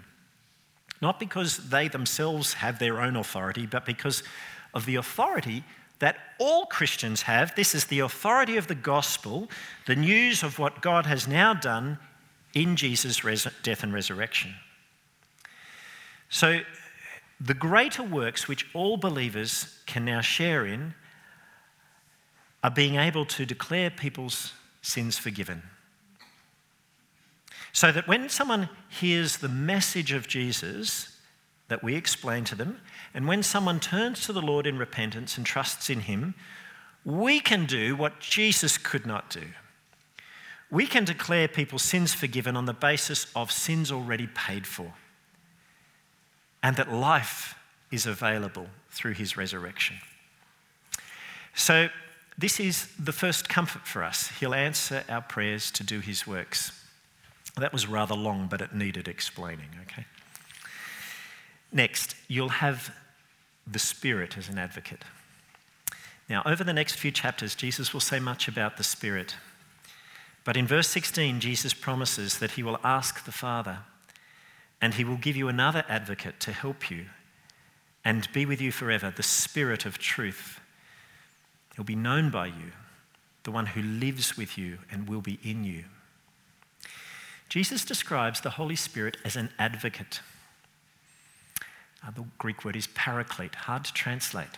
Not 1.01 1.19
because 1.19 1.69
they 1.69 1.87
themselves 1.87 2.53
have 2.55 2.77
their 2.77 3.01
own 3.01 3.15
authority, 3.15 3.65
but 3.65 3.85
because 3.85 4.21
of 4.73 4.85
the 4.85 4.95
authority 4.95 5.63
that 5.99 6.17
all 6.39 6.65
Christians 6.65 7.23
have. 7.23 7.55
This 7.55 7.73
is 7.73 7.85
the 7.85 7.99
authority 7.99 8.57
of 8.57 8.67
the 8.67 8.75
gospel, 8.75 9.49
the 9.85 9.95
news 9.95 10.43
of 10.43 10.59
what 10.59 10.81
God 10.81 11.05
has 11.05 11.27
now 11.27 11.53
done 11.53 11.99
in 12.53 12.75
Jesus' 12.75 13.23
res- 13.23 13.47
death 13.63 13.83
and 13.83 13.93
resurrection. 13.93 14.55
So, 16.29 16.61
the 17.39 17.53
greater 17.53 18.03
works 18.03 18.47
which 18.47 18.67
all 18.73 18.97
believers 18.97 19.79
can 19.87 20.05
now 20.05 20.21
share 20.21 20.65
in 20.65 20.93
are 22.63 22.71
being 22.71 22.95
able 22.95 23.25
to 23.25 23.45
declare 23.45 23.89
people's 23.89 24.53
sins 24.81 25.17
forgiven. 25.17 25.63
So 27.73 27.91
that 27.91 28.07
when 28.07 28.29
someone 28.29 28.69
hears 28.89 29.37
the 29.37 29.49
message 29.49 30.11
of 30.11 30.27
Jesus 30.27 31.17
that 31.69 31.83
we 31.83 31.95
explain 31.95 32.43
to 32.45 32.55
them, 32.55 32.81
and 33.13 33.27
when 33.27 33.43
someone 33.43 33.79
turns 33.79 34.25
to 34.25 34.33
the 34.33 34.41
Lord 34.41 34.67
in 34.67 34.77
repentance 34.77 35.37
and 35.37 35.45
trusts 35.45 35.89
in 35.89 36.01
Him, 36.01 36.35
we 37.05 37.39
can 37.39 37.65
do 37.65 37.95
what 37.95 38.19
Jesus 38.19 38.77
could 38.77 39.05
not 39.05 39.29
do. 39.29 39.43
We 40.69 40.85
can 40.85 41.05
declare 41.05 41.47
people's 41.47 41.83
sins 41.83 42.13
forgiven 42.13 42.55
on 42.55 42.65
the 42.65 42.73
basis 42.73 43.27
of 43.35 43.51
sins 43.51 43.91
already 43.91 44.27
paid 44.27 44.67
for 44.67 44.93
and 46.63 46.75
that 46.75 46.91
life 46.91 47.55
is 47.91 48.05
available 48.05 48.67
through 48.89 49.13
his 49.13 49.35
resurrection. 49.35 49.97
So, 51.55 51.89
this 52.41 52.59
is 52.59 52.87
the 52.97 53.11
first 53.11 53.47
comfort 53.47 53.87
for 53.87 54.03
us. 54.03 54.29
He'll 54.39 54.53
answer 54.53 55.03
our 55.07 55.21
prayers 55.21 55.71
to 55.71 55.83
do 55.83 55.99
his 55.99 56.25
works. 56.27 56.71
That 57.57 57.71
was 57.71 57.87
rather 57.87 58.15
long, 58.15 58.47
but 58.49 58.61
it 58.61 58.73
needed 58.73 59.07
explaining, 59.07 59.69
okay? 59.83 60.05
Next, 61.71 62.15
you'll 62.27 62.49
have 62.49 62.93
the 63.67 63.79
Spirit 63.79 64.37
as 64.37 64.49
an 64.49 64.57
advocate. 64.57 65.03
Now, 66.27 66.41
over 66.45 66.63
the 66.63 66.73
next 66.73 66.95
few 66.95 67.11
chapters, 67.11 67.55
Jesus 67.55 67.93
will 67.93 67.99
say 67.99 68.19
much 68.19 68.47
about 68.47 68.77
the 68.77 68.83
Spirit. 68.83 69.35
But 70.43 70.57
in 70.57 70.65
verse 70.65 70.87
16, 70.87 71.39
Jesus 71.39 71.73
promises 71.73 72.39
that 72.39 72.51
he 72.51 72.63
will 72.63 72.79
ask 72.83 73.25
the 73.25 73.31
Father 73.31 73.79
and 74.81 74.93
he 74.93 75.03
will 75.03 75.17
give 75.17 75.35
you 75.35 75.47
another 75.47 75.83
advocate 75.87 76.39
to 76.39 76.53
help 76.53 76.89
you 76.89 77.07
and 78.03 78.31
be 78.33 78.45
with 78.45 78.59
you 78.59 78.71
forever, 78.71 79.13
the 79.15 79.21
Spirit 79.21 79.85
of 79.85 79.99
truth. 79.99 80.60
He'll 81.75 81.85
be 81.85 81.95
known 81.95 82.29
by 82.29 82.47
you, 82.47 82.71
the 83.43 83.51
one 83.51 83.67
who 83.67 83.81
lives 83.81 84.37
with 84.37 84.57
you 84.57 84.79
and 84.91 85.07
will 85.07 85.21
be 85.21 85.39
in 85.43 85.63
you. 85.63 85.85
Jesus 87.49 87.83
describes 87.83 88.41
the 88.41 88.51
Holy 88.51 88.75
Spirit 88.75 89.17
as 89.25 89.35
an 89.35 89.49
advocate. 89.59 90.21
Uh, 92.05 92.11
the 92.11 92.23
Greek 92.37 92.63
word 92.63 92.75
is 92.75 92.87
paraclete, 92.87 93.55
hard 93.55 93.83
to 93.85 93.93
translate. 93.93 94.57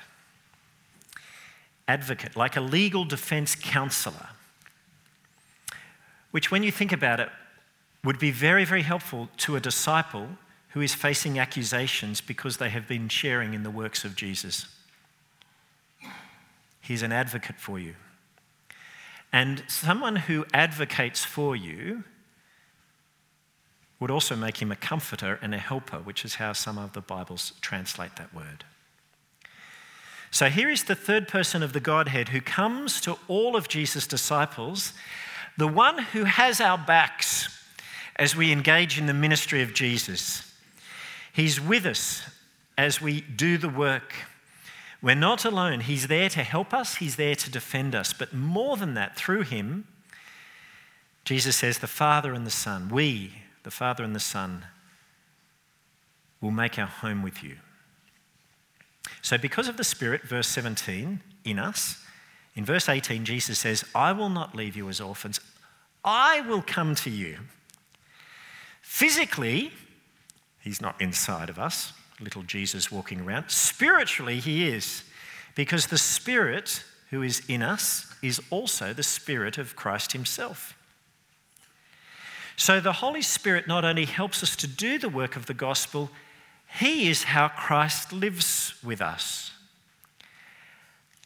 Advocate, 1.88 2.36
like 2.36 2.56
a 2.56 2.62
legal 2.62 3.04
defense 3.04 3.56
counselor, 3.56 4.30
which, 6.32 6.50
when 6.50 6.64
you 6.64 6.72
think 6.72 6.92
about 6.92 7.20
it, 7.20 7.30
would 8.04 8.20
be 8.20 8.32
very, 8.32 8.66
very 8.66 8.82
helpful 8.82 9.30
to 9.38 9.56
a 9.56 9.60
disciple 9.60 10.28
who 10.70 10.82
is 10.82 10.94
facing 10.94 11.38
accusations 11.38 12.22
because 12.22 12.58
they 12.58 12.70
have 12.70 12.88
been 12.88 13.08
sharing 13.08 13.54
in 13.54 13.64
the 13.64 13.70
works 13.70 14.04
of 14.04 14.16
Jesus. 14.16 14.68
He's 16.84 17.02
an 17.02 17.14
advocate 17.14 17.60
for 17.60 17.80
you. 17.80 17.96
And 19.32 19.64
someone 19.68 20.18
who 20.18 20.46
advocates 20.54 21.24
for 21.26 21.56
you 21.56 22.04
would 24.00 24.12
also 24.12 24.36
make 24.36 24.62
him 24.62 24.70
a 24.70 24.76
comforter 24.76 25.40
and 25.42 25.56
a 25.56 25.58
helper, 25.58 25.98
which 25.98 26.26
is 26.26 26.36
how 26.36 26.52
some 26.52 26.78
of 26.78 26.92
the 26.92 27.00
Bibles 27.00 27.54
translate 27.62 28.18
that 28.18 28.36
word. 28.36 28.66
So 30.30 30.50
here 30.50 30.70
is 30.70 30.84
the 30.84 30.96
third 30.96 31.30
person 31.30 31.64
of 31.64 31.72
the 31.72 31.80
Godhead 31.80 32.30
who 32.30 32.42
comes 32.42 33.00
to 33.02 33.18
all 33.30 33.56
of 33.56 33.70
Jesus' 33.70 34.06
disciples, 34.06 34.92
the 35.58 35.68
one 35.68 36.00
who 36.00 36.26
has 36.26 36.60
our 36.60 36.78
backs 36.78 37.48
as 38.18 38.36
we 38.36 38.52
engage 38.52 39.00
in 39.00 39.06
the 39.06 39.14
ministry 39.14 39.62
of 39.62 39.74
Jesus. 39.74 40.52
He's 41.32 41.62
with 41.62 41.86
us 41.86 42.24
as 42.78 43.02
we 43.02 43.22
do 43.22 43.58
the 43.58 43.70
work. 43.70 44.14
We're 45.04 45.16
not 45.16 45.44
alone. 45.44 45.82
He's 45.82 46.08
there 46.08 46.30
to 46.30 46.44
help 46.44 46.74
us, 46.74 46.96
He's 46.96 47.18
there 47.18 47.36
to 47.36 47.52
defend 47.52 47.94
us. 47.94 48.14
But 48.14 48.34
more 48.34 48.78
than 48.78 48.94
that, 48.94 49.18
through 49.18 49.42
Him, 49.42 49.86
Jesus 51.26 51.58
says, 51.58 51.78
the 51.78 51.88
Father 51.88 52.34
and 52.34 52.48
the 52.48 52.52
Son, 52.52 52.88
we, 52.88 53.34
the 53.64 53.72
Father 53.72 54.04
and 54.04 54.16
the 54.16 54.20
Son, 54.22 54.66
will 56.40 56.52
make 56.52 56.80
our 56.80 56.88
home 56.88 57.22
with 57.22 57.44
you. 57.44 57.58
So, 59.22 59.38
because 59.38 59.68
of 59.68 59.76
the 59.76 59.84
Spirit, 59.84 60.24
verse 60.24 60.48
17, 60.48 61.22
in 61.44 61.60
us, 61.60 62.04
in 62.56 62.64
verse 62.64 62.88
18, 62.88 63.26
Jesus 63.26 63.60
says, 63.60 63.84
I 63.94 64.14
will 64.14 64.30
not 64.30 64.56
leave 64.56 64.76
you 64.76 64.88
as 64.88 65.02
orphans, 65.02 65.40
I 66.04 66.42
will 66.42 66.62
come 66.62 66.96
to 66.96 67.10
you. 67.10 67.40
Physically, 68.82 69.72
he's 70.62 70.82
not 70.82 71.00
inside 71.02 71.50
of 71.50 71.60
us, 71.60 71.94
little 72.24 72.44
Jesus 72.44 72.92
walking 72.92 73.22
around. 73.22 73.50
Spiritually, 73.50 74.40
he 74.40 74.68
is, 74.68 75.04
because 75.56 75.88
the 75.88 75.98
Spirit 75.98 76.84
who 77.10 77.22
is 77.22 77.42
in 77.48 77.62
us 77.62 78.14
is 78.22 78.42
also 78.50 78.94
the 78.94 79.04
Spirit 79.04 79.58
of 79.58 79.76
Christ 79.76 80.14
himself. 80.14 80.76
So 82.56 82.80
the 82.80 82.94
Holy 82.94 83.22
Spirit 83.22 83.68
not 83.68 83.86
only 83.86 84.06
helps 84.06 84.44
us 84.44 84.56
to 84.58 84.68
do 84.68 84.98
the 84.98 85.10
work 85.10 85.36
of 85.36 85.46
the 85.48 85.54
gospel, 85.54 86.10
he 86.80 87.10
is 87.10 87.24
how 87.24 87.50
Christ 87.50 88.14
lives 88.14 88.76
with 88.84 89.02
us. 89.02 89.52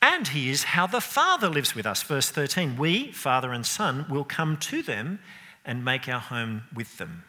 And 0.01 0.27
he 0.27 0.49
is 0.49 0.63
how 0.63 0.87
the 0.87 1.01
Father 1.01 1.49
lives 1.49 1.73
with 1.73 1.85
us. 1.85 2.03
Verse 2.03 2.29
13 2.29 2.77
We, 2.77 3.11
Father 3.11 3.51
and 3.51 3.65
Son, 3.65 4.05
will 4.09 4.23
come 4.23 4.57
to 4.57 4.81
them 4.81 5.19
and 5.65 5.83
make 5.83 6.07
our 6.07 6.19
home 6.19 6.63
with 6.73 6.97
them. 6.97 7.23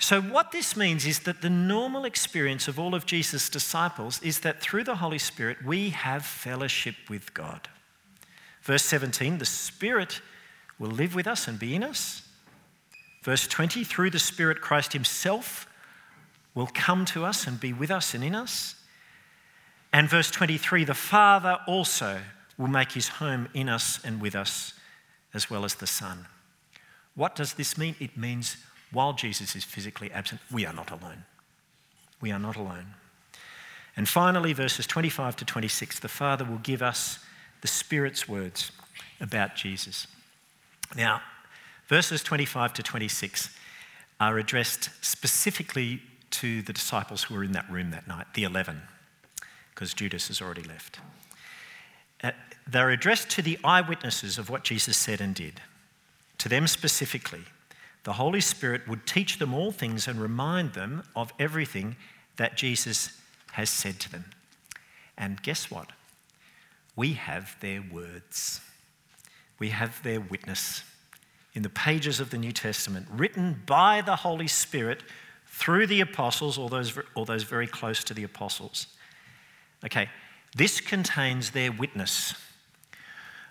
So, 0.00 0.22
what 0.22 0.50
this 0.50 0.76
means 0.76 1.04
is 1.06 1.20
that 1.20 1.42
the 1.42 1.50
normal 1.50 2.06
experience 2.06 2.68
of 2.68 2.78
all 2.78 2.94
of 2.94 3.04
Jesus' 3.04 3.50
disciples 3.50 4.20
is 4.22 4.40
that 4.40 4.58
through 4.58 4.84
the 4.84 4.96
Holy 4.96 5.18
Spirit, 5.18 5.62
we 5.62 5.90
have 5.90 6.24
fellowship 6.24 6.94
with 7.10 7.34
God. 7.34 7.68
Verse 8.62 8.82
17, 8.84 9.36
the 9.36 9.44
Spirit 9.44 10.22
will 10.78 10.88
live 10.88 11.14
with 11.14 11.26
us 11.26 11.46
and 11.46 11.58
be 11.58 11.74
in 11.74 11.84
us. 11.84 12.22
Verse 13.22 13.46
20, 13.46 13.84
through 13.84 14.08
the 14.08 14.18
Spirit, 14.18 14.62
Christ 14.62 14.94
Himself 14.94 15.66
will 16.54 16.70
come 16.72 17.04
to 17.04 17.26
us 17.26 17.46
and 17.46 17.60
be 17.60 17.74
with 17.74 17.90
us 17.90 18.14
and 18.14 18.24
in 18.24 18.34
us. 18.34 18.76
And 19.92 20.08
verse 20.08 20.30
23, 20.30 20.84
the 20.84 20.94
Father 20.94 21.58
also 21.66 22.20
will 22.56 22.68
make 22.68 22.92
His 22.92 23.08
home 23.08 23.48
in 23.52 23.68
us 23.68 24.00
and 24.02 24.18
with 24.18 24.34
us, 24.34 24.72
as 25.34 25.50
well 25.50 25.66
as 25.66 25.74
the 25.74 25.86
Son. 25.86 26.26
What 27.14 27.36
does 27.36 27.52
this 27.52 27.76
mean? 27.76 27.96
It 28.00 28.16
means 28.16 28.56
while 28.92 29.12
Jesus 29.12 29.54
is 29.54 29.64
physically 29.64 30.10
absent, 30.10 30.40
we 30.50 30.66
are 30.66 30.72
not 30.72 30.90
alone. 30.90 31.24
We 32.20 32.32
are 32.32 32.38
not 32.38 32.56
alone. 32.56 32.94
And 33.96 34.08
finally, 34.08 34.52
verses 34.52 34.86
25 34.86 35.36
to 35.36 35.44
26, 35.44 36.00
the 36.00 36.08
Father 36.08 36.44
will 36.44 36.58
give 36.58 36.82
us 36.82 37.18
the 37.60 37.68
Spirit's 37.68 38.28
words 38.28 38.72
about 39.20 39.56
Jesus. 39.56 40.06
Now, 40.96 41.22
verses 41.88 42.22
25 42.22 42.74
to 42.74 42.82
26 42.82 43.50
are 44.18 44.38
addressed 44.38 44.90
specifically 45.00 46.02
to 46.30 46.62
the 46.62 46.72
disciples 46.72 47.24
who 47.24 47.34
were 47.34 47.44
in 47.44 47.52
that 47.52 47.70
room 47.70 47.90
that 47.90 48.06
night, 48.06 48.26
the 48.34 48.44
11, 48.44 48.82
because 49.74 49.94
Judas 49.94 50.28
has 50.28 50.40
already 50.40 50.62
left. 50.62 51.00
Uh, 52.22 52.30
they're 52.66 52.90
addressed 52.90 53.30
to 53.30 53.42
the 53.42 53.58
eyewitnesses 53.64 54.38
of 54.38 54.50
what 54.50 54.62
Jesus 54.62 54.96
said 54.96 55.20
and 55.20 55.34
did. 55.34 55.60
To 56.38 56.48
them 56.48 56.66
specifically, 56.66 57.44
the 58.04 58.14
Holy 58.14 58.40
Spirit 58.40 58.88
would 58.88 59.06
teach 59.06 59.38
them 59.38 59.52
all 59.52 59.72
things 59.72 60.08
and 60.08 60.20
remind 60.20 60.72
them 60.72 61.02
of 61.14 61.32
everything 61.38 61.96
that 62.36 62.56
Jesus 62.56 63.10
has 63.52 63.68
said 63.68 64.00
to 64.00 64.10
them. 64.10 64.24
And 65.18 65.42
guess 65.42 65.70
what? 65.70 65.92
We 66.96 67.12
have 67.12 67.56
their 67.60 67.82
words, 67.82 68.60
we 69.58 69.70
have 69.70 70.02
their 70.02 70.20
witness 70.20 70.82
in 71.52 71.62
the 71.62 71.68
pages 71.68 72.20
of 72.20 72.30
the 72.30 72.38
New 72.38 72.52
Testament, 72.52 73.06
written 73.10 73.62
by 73.66 74.00
the 74.00 74.16
Holy 74.16 74.46
Spirit 74.46 75.02
through 75.46 75.86
the 75.86 76.00
apostles 76.00 76.56
or 76.56 76.68
those, 76.68 76.96
or 77.14 77.26
those 77.26 77.42
very 77.42 77.66
close 77.66 78.04
to 78.04 78.14
the 78.14 78.22
apostles. 78.22 78.86
Okay, 79.84 80.08
this 80.56 80.80
contains 80.80 81.50
their 81.50 81.72
witness, 81.72 82.34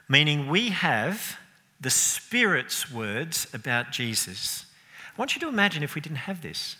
meaning 0.07 0.47
we 0.47 0.69
have 0.69 1.37
the 1.79 1.89
Spirit's 1.89 2.91
words 2.91 3.47
about 3.53 3.91
Jesus. 3.91 4.65
I 5.07 5.19
want 5.19 5.35
you 5.35 5.41
to 5.41 5.47
imagine 5.47 5.83
if 5.83 5.95
we 5.95 6.01
didn't 6.01 6.17
have 6.17 6.41
this, 6.41 6.77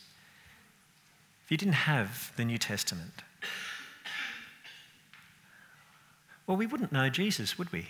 if 1.46 1.52
you 1.52 1.58
didn't 1.58 1.74
have 1.74 2.32
the 2.36 2.46
New 2.46 2.58
Testament. 2.58 3.24
Well, 6.46 6.58
we 6.58 6.66
wouldn't 6.66 6.92
know 6.92 7.10
Jesus, 7.10 7.58
would 7.58 7.72
we? 7.72 7.90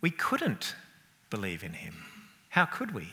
We 0.00 0.10
couldn't 0.10 0.74
believe 1.30 1.62
in 1.62 1.74
him. 1.74 1.94
How 2.50 2.64
could 2.64 2.92
we? 2.92 3.12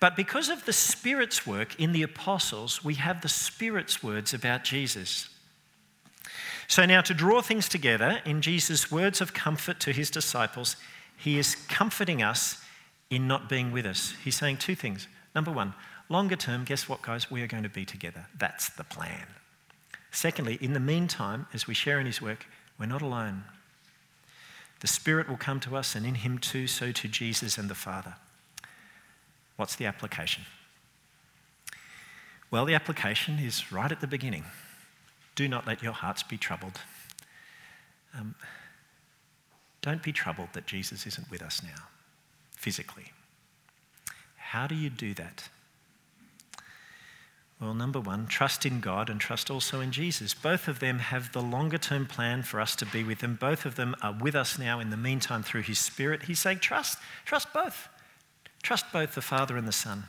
But 0.00 0.16
because 0.16 0.48
of 0.48 0.64
the 0.64 0.72
Spirit's 0.72 1.46
work 1.46 1.78
in 1.78 1.92
the 1.92 2.02
apostles, 2.02 2.84
we 2.84 2.94
have 2.94 3.20
the 3.20 3.28
Spirit's 3.28 4.02
words 4.02 4.34
about 4.34 4.64
Jesus. 4.64 5.28
So, 6.68 6.86
now 6.86 7.00
to 7.02 7.14
draw 7.14 7.42
things 7.42 7.68
together 7.68 8.20
in 8.24 8.40
Jesus' 8.40 8.90
words 8.90 9.20
of 9.20 9.34
comfort 9.34 9.80
to 9.80 9.92
his 9.92 10.10
disciples, 10.10 10.76
he 11.16 11.38
is 11.38 11.54
comforting 11.54 12.22
us 12.22 12.62
in 13.10 13.28
not 13.28 13.48
being 13.48 13.72
with 13.72 13.86
us. 13.86 14.14
He's 14.24 14.36
saying 14.36 14.56
two 14.56 14.74
things. 14.74 15.06
Number 15.34 15.50
one, 15.50 15.74
longer 16.08 16.36
term, 16.36 16.64
guess 16.64 16.88
what, 16.88 17.02
guys? 17.02 17.30
We 17.30 17.42
are 17.42 17.46
going 17.46 17.62
to 17.62 17.68
be 17.68 17.84
together. 17.84 18.26
That's 18.38 18.70
the 18.70 18.84
plan. 18.84 19.26
Secondly, 20.10 20.58
in 20.60 20.72
the 20.72 20.80
meantime, 20.80 21.46
as 21.52 21.66
we 21.66 21.74
share 21.74 22.00
in 22.00 22.06
his 22.06 22.20
work, 22.20 22.46
we're 22.78 22.86
not 22.86 23.02
alone. 23.02 23.44
The 24.80 24.86
Spirit 24.86 25.28
will 25.28 25.36
come 25.36 25.60
to 25.60 25.76
us, 25.76 25.94
and 25.94 26.04
in 26.04 26.16
him 26.16 26.38
too, 26.38 26.66
so 26.66 26.90
to 26.90 27.08
Jesus 27.08 27.56
and 27.56 27.70
the 27.70 27.74
Father. 27.74 28.14
What's 29.56 29.76
the 29.76 29.86
application? 29.86 30.44
Well, 32.50 32.64
the 32.64 32.74
application 32.74 33.38
is 33.38 33.72
right 33.72 33.92
at 33.92 34.00
the 34.00 34.06
beginning. 34.06 34.44
Do 35.34 35.48
not 35.48 35.66
let 35.66 35.82
your 35.82 35.92
hearts 35.92 36.22
be 36.22 36.36
troubled. 36.36 36.80
Um, 38.14 38.34
don't 39.80 40.02
be 40.02 40.12
troubled 40.12 40.50
that 40.52 40.66
Jesus 40.66 41.06
isn't 41.06 41.30
with 41.30 41.42
us 41.42 41.62
now, 41.62 41.88
physically. 42.56 43.12
How 44.36 44.66
do 44.66 44.74
you 44.74 44.90
do 44.90 45.14
that? 45.14 45.48
Well, 47.60 47.74
number 47.74 48.00
one, 48.00 48.26
trust 48.26 48.66
in 48.66 48.80
God 48.80 49.08
and 49.08 49.20
trust 49.20 49.50
also 49.50 49.80
in 49.80 49.92
Jesus. 49.92 50.34
Both 50.34 50.66
of 50.66 50.80
them 50.80 50.98
have 50.98 51.32
the 51.32 51.40
longer 51.40 51.78
term 51.78 52.06
plan 52.06 52.42
for 52.42 52.60
us 52.60 52.74
to 52.76 52.86
be 52.86 53.04
with 53.04 53.20
them. 53.20 53.38
Both 53.40 53.64
of 53.64 53.76
them 53.76 53.94
are 54.02 54.16
with 54.20 54.34
us 54.34 54.58
now 54.58 54.80
in 54.80 54.90
the 54.90 54.96
meantime 54.96 55.44
through 55.44 55.62
His 55.62 55.78
Spirit. 55.78 56.24
He's 56.24 56.40
saying, 56.40 56.58
trust, 56.58 56.98
trust 57.24 57.52
both. 57.52 57.88
Trust 58.62 58.86
both 58.92 59.14
the 59.14 59.22
Father 59.22 59.56
and 59.56 59.66
the 59.66 59.72
Son. 59.72 60.04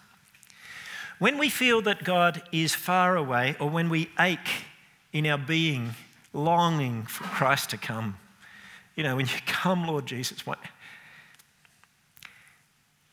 When 1.20 1.38
we 1.38 1.48
feel 1.50 1.82
that 1.84 2.04
God 2.04 2.42
is 2.52 2.74
far 2.74 3.16
away, 3.16 3.56
or 3.60 3.70
when 3.70 3.88
we 3.88 4.10
ache 4.20 4.66
in 5.14 5.28
our 5.28 5.38
being, 5.38 5.92
longing 6.34 7.04
for 7.04 7.24
Christ 7.24 7.70
to 7.70 7.78
come, 7.78 8.18
you 8.96 9.04
know, 9.04 9.16
when 9.16 9.26
you 9.26 9.38
come, 9.46 9.88
Lord 9.88 10.06
Jesus, 10.06 10.46
what? 10.46 10.60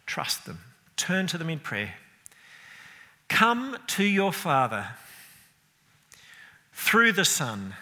Trust 0.07 0.45
them. 0.45 0.59
Turn 0.97 1.27
to 1.29 1.39
them 1.39 1.49
in 1.49 1.61
prayer. 1.61 1.95
Come 3.29 3.77
to 3.89 4.05
your 4.05 4.33
Father 4.33 4.89
through 6.73 7.13
the 7.13 7.25
Son 7.25 7.75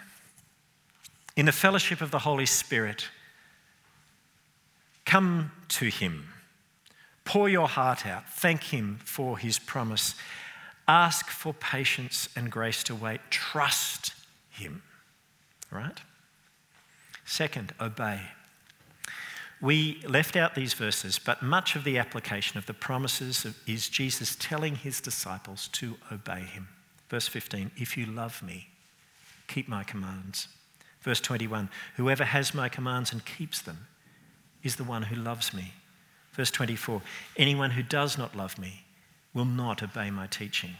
in 1.35 1.45
the 1.45 1.51
fellowship 1.51 2.01
of 2.01 2.11
the 2.11 2.19
Holy 2.19 2.45
Spirit. 2.45 3.09
Come 5.05 5.51
to 5.69 5.85
Him. 5.85 6.29
Pour 7.25 7.49
your 7.49 7.67
heart 7.67 8.05
out. 8.05 8.29
Thank 8.29 8.63
Him 8.63 8.99
for 9.03 9.37
His 9.37 9.59
promise. 9.59 10.15
Ask 10.89 11.27
for 11.29 11.53
patience 11.53 12.29
and 12.35 12.49
grace 12.49 12.81
to 12.85 12.95
wait. 12.95 13.21
Trust 13.29 14.13
Him. 14.49 14.81
Right? 15.69 15.99
Second, 17.25 17.73
obey. 17.79 18.21
We 19.61 20.01
left 20.07 20.35
out 20.35 20.55
these 20.55 20.73
verses, 20.73 21.19
but 21.19 21.43
much 21.43 21.75
of 21.75 21.83
the 21.83 21.99
application 21.99 22.57
of 22.57 22.65
the 22.65 22.73
promises 22.73 23.45
is 23.67 23.87
Jesus 23.87 24.35
telling 24.39 24.77
his 24.77 24.99
disciples 24.99 25.67
to 25.73 25.95
obey 26.11 26.39
him. 26.39 26.69
Verse 27.07 27.27
15, 27.27 27.69
if 27.75 27.95
you 27.95 28.07
love 28.07 28.41
me, 28.41 28.69
keep 29.47 29.67
my 29.67 29.83
commands. 29.83 30.47
Verse 31.01 31.21
21, 31.21 31.69
whoever 31.97 32.23
has 32.23 32.55
my 32.55 32.67
commands 32.67 33.11
and 33.11 33.23
keeps 33.25 33.61
them 33.61 33.85
is 34.63 34.77
the 34.77 34.83
one 34.83 35.03
who 35.03 35.15
loves 35.15 35.53
me. 35.53 35.73
Verse 36.31 36.49
24, 36.49 37.03
anyone 37.37 37.71
who 37.71 37.83
does 37.83 38.17
not 38.17 38.35
love 38.35 38.57
me 38.57 38.85
will 39.33 39.45
not 39.45 39.83
obey 39.83 40.09
my 40.09 40.27
teaching. 40.27 40.75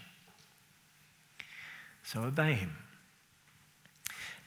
So 2.04 2.24
obey 2.24 2.54
him. 2.54 2.76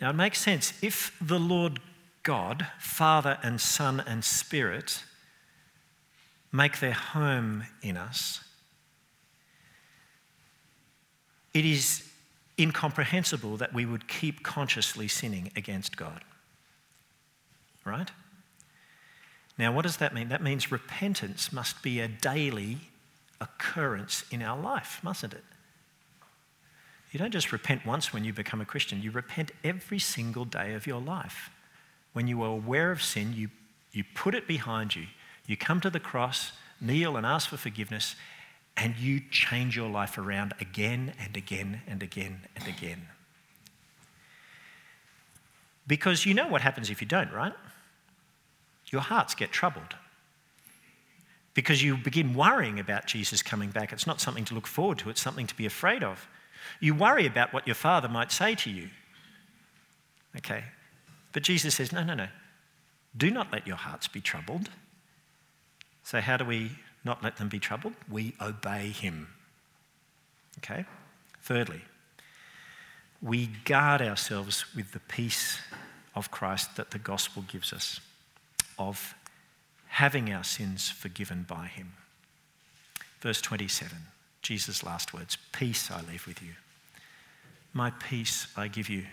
Now 0.01 0.11
it 0.11 0.17
makes 0.17 0.41
sense. 0.41 0.73
If 0.83 1.17
the 1.21 1.39
Lord 1.39 1.79
God, 2.23 2.67
Father 2.79 3.39
and 3.43 3.61
Son 3.61 4.01
and 4.01 4.25
Spirit, 4.25 5.05
make 6.51 6.81
their 6.81 6.93
home 6.93 7.65
in 7.83 7.97
us, 7.97 8.41
it 11.55 11.65
is 11.65 12.09
incomprehensible 12.59 13.57
that 13.59 13.73
we 13.73 13.87
would 13.87 14.09
keep 14.09 14.43
consciously 14.43 15.09
sinning 15.09 15.53
against 15.55 15.97
God. 15.97 16.25
Right? 17.85 18.11
Now, 19.59 19.73
what 19.73 19.83
does 19.83 19.99
that 19.99 20.15
mean? 20.15 20.29
That 20.29 20.43
means 20.43 20.73
repentance 20.73 21.53
must 21.53 21.83
be 21.83 22.01
a 22.01 22.09
daily 22.09 22.79
occurrence 23.43 24.25
in 24.31 24.41
our 24.41 24.59
life, 24.59 25.01
mustn't 25.03 25.35
it? 25.35 25.45
You 27.11 27.19
don't 27.19 27.33
just 27.33 27.53
repent 27.53 27.85
once 27.85 28.13
when 28.13 28.25
you 28.25 28.33
become 28.33 28.61
a 28.61 28.65
Christian, 28.65 29.03
you 29.03 29.11
repent 29.11 29.51
every 29.63 29.99
single 29.99 30.47
day 30.47 30.73
of 30.75 30.87
your 30.87 31.01
life. 31.01 31.51
When 32.15 32.27
you 32.27 32.43
are 32.43 32.49
aware 32.49 32.91
of 32.91 33.03
sin, 33.03 33.35
you, 33.35 33.51
you 33.93 34.05
put 34.15 34.35
it 34.35 34.47
behind 34.47 34.97
you. 34.97 35.07
You 35.47 35.57
come 35.57 35.81
to 35.81 35.91
the 35.91 36.01
cross, 36.01 36.53
kneel 36.81 37.17
and 37.17 37.27
ask 37.27 37.51
for 37.51 37.57
forgiveness, 37.59 38.15
and 38.77 38.97
you 38.97 39.21
change 39.31 39.77
your 39.77 39.91
life 39.91 40.17
around 40.17 40.55
again 40.61 41.13
and 41.23 41.37
again 41.37 41.83
and 41.87 42.03
again 42.03 42.43
and 42.57 42.67
again. 42.67 43.09
Because 45.87 46.25
you 46.25 46.33
know 46.33 46.49
what 46.49 46.63
happens 46.63 46.89
if 46.89 47.03
you 47.03 47.09
don't, 47.09 47.33
right? 47.33 47.53
Your 48.87 49.03
hearts 49.03 49.35
get 49.35 49.51
troubled. 49.51 49.97
Because 51.55 51.83
you 51.83 51.97
begin 51.97 52.35
worrying 52.35 52.81
about 52.81 53.07
Jesus 53.07 53.43
coming 53.43 53.71
back. 53.71 53.93
It's 53.93 54.07
not 54.07 54.21
something 54.21 54.45
to 54.47 54.55
look 54.55 54.67
forward 54.67 54.99
to, 54.99 55.11
it's 55.11 55.21
something 55.21 55.47
to 55.47 55.57
be 55.57 55.67
afraid 55.67 56.03
of. 56.03 56.27
You 56.81 56.95
worry 56.95 57.27
about 57.27 57.53
what 57.53 57.67
your 57.67 57.75
father 57.75 58.09
might 58.09 58.33
say 58.33 58.55
to 58.55 58.71
you. 58.71 58.89
Okay, 60.37 60.65
but 61.33 61.43
Jesus 61.43 61.75
says, 61.75 61.93
no, 61.93 62.03
no, 62.03 62.15
no. 62.15 62.29
Do 63.17 63.31
not 63.31 63.53
let 63.53 63.67
your 63.67 63.77
hearts 63.77 64.09
be 64.09 64.21
troubled. 64.21 64.71
So, 66.03 66.21
how 66.21 66.37
do 66.37 66.45
we 66.45 66.73
not 67.05 67.23
let 67.23 67.37
them 67.37 67.49
be 67.49 67.59
troubled? 67.59 67.95
We 68.11 68.35
obey 68.41 68.89
him. 68.89 69.29
Okay? 70.59 70.85
Thirdly, 71.43 71.83
we 73.21 73.51
guard 73.65 74.01
ourselves 74.01 74.65
with 74.75 74.93
the 74.93 75.01
peace 75.01 75.61
of 76.15 76.31
Christ 76.31 76.77
that 76.77 76.91
the 76.91 76.99
gospel 76.99 77.45
gives 77.47 77.73
us, 77.73 78.01
of 78.79 79.15
having 79.93 80.33
our 80.33 80.43
sins 80.43 80.89
forgiven 80.89 81.45
by 81.47 81.67
him. 81.67 81.93
Verse 83.21 83.43
27, 83.43 83.99
Jesus' 84.41 84.83
last 84.83 85.13
words 85.13 85.37
Peace 85.53 85.91
I 85.91 86.01
leave 86.01 86.27
with 86.27 86.43
you. 86.43 86.53
My 87.75 87.91
peace 87.91 88.47
I 88.57 88.69
give 88.69 88.89
you. 88.89 89.05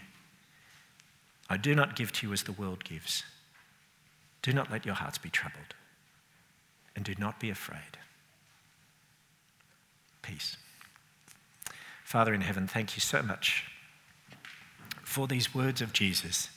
I 1.49 1.57
do 1.57 1.75
not 1.75 1.97
give 1.97 2.13
to 2.13 2.27
you 2.27 2.33
as 2.33 2.43
the 2.43 2.53
world 2.53 2.85
gives. 2.85 3.23
Do 4.41 4.53
not 4.53 4.71
let 4.71 4.85
your 4.85 4.95
hearts 4.95 5.17
be 5.17 5.29
troubled, 5.29 5.75
and 6.95 7.03
do 7.03 7.13
not 7.17 7.41
be 7.41 7.49
afraid. 7.49 7.97
Peace. 10.21 10.55
Father 12.05 12.33
in 12.33 12.41
heaven, 12.41 12.67
thank 12.67 12.95
you 12.95 13.01
so 13.01 13.21
much 13.21 13.65
for 15.03 15.27
these 15.27 15.53
words 15.53 15.81
of 15.81 15.91
Jesus 15.91 16.49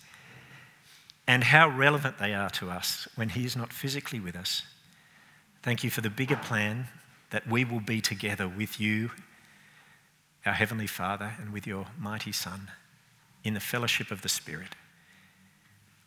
and 1.27 1.45
how 1.45 1.69
relevant 1.69 2.19
they 2.19 2.35
are 2.35 2.51
to 2.51 2.71
us 2.71 3.09
when 3.15 3.31
He 3.31 3.45
is 3.45 3.57
not 3.57 3.73
physically 3.73 4.21
with 4.21 4.37
us. 4.37 4.63
Thank 5.63 5.85
you 5.85 5.91
for 5.91 6.01
the 6.01 6.11
bigger 6.11 6.37
plan 6.37 6.89
that 7.31 7.47
we 7.47 7.65
will 7.65 7.81
be 7.81 8.01
together 8.01 8.49
with 8.49 8.81
you, 8.81 9.11
our 10.45 10.53
Heavenly 10.53 10.87
Father, 10.87 11.33
and 11.41 11.53
with 11.53 11.67
your 11.67 11.87
mighty 11.99 12.33
Son 12.33 12.71
in 13.45 13.55
the 13.55 13.61
fellowship 13.61 14.11
of 14.11 14.23
the 14.23 14.29
Spirit. 14.29 14.75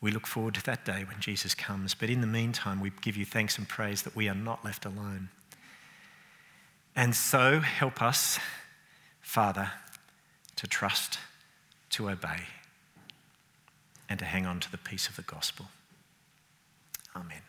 We 0.02 0.12
look 0.12 0.28
forward 0.28 0.54
to 0.56 0.64
that 0.66 0.86
day 0.86 1.04
when 1.04 1.20
Jesus 1.20 1.56
comes. 1.56 1.96
But 1.96 2.10
in 2.10 2.22
the 2.22 2.28
meantime, 2.28 2.80
we 2.80 2.92
give 3.02 3.18
you 3.18 3.26
thanks 3.26 3.58
and 3.58 3.68
praise 3.68 4.04
that 4.04 4.16
we 4.16 4.30
are 4.30 4.36
not 4.36 4.64
left 4.64 4.86
alone. 4.86 5.30
And 6.96 7.16
so 7.16 7.60
help 7.60 8.02
us, 8.02 8.40
Father, 9.22 9.72
to 10.58 10.68
trust, 10.68 11.18
to 11.92 12.10
obey, 12.10 12.42
and 14.10 14.20
to 14.20 14.26
hang 14.26 14.46
on 14.46 14.60
to 14.60 14.72
the 14.72 14.78
peace 14.78 15.08
of 15.08 15.16
the 15.16 15.22
gospel. 15.22 15.68
Amen. 17.16 17.42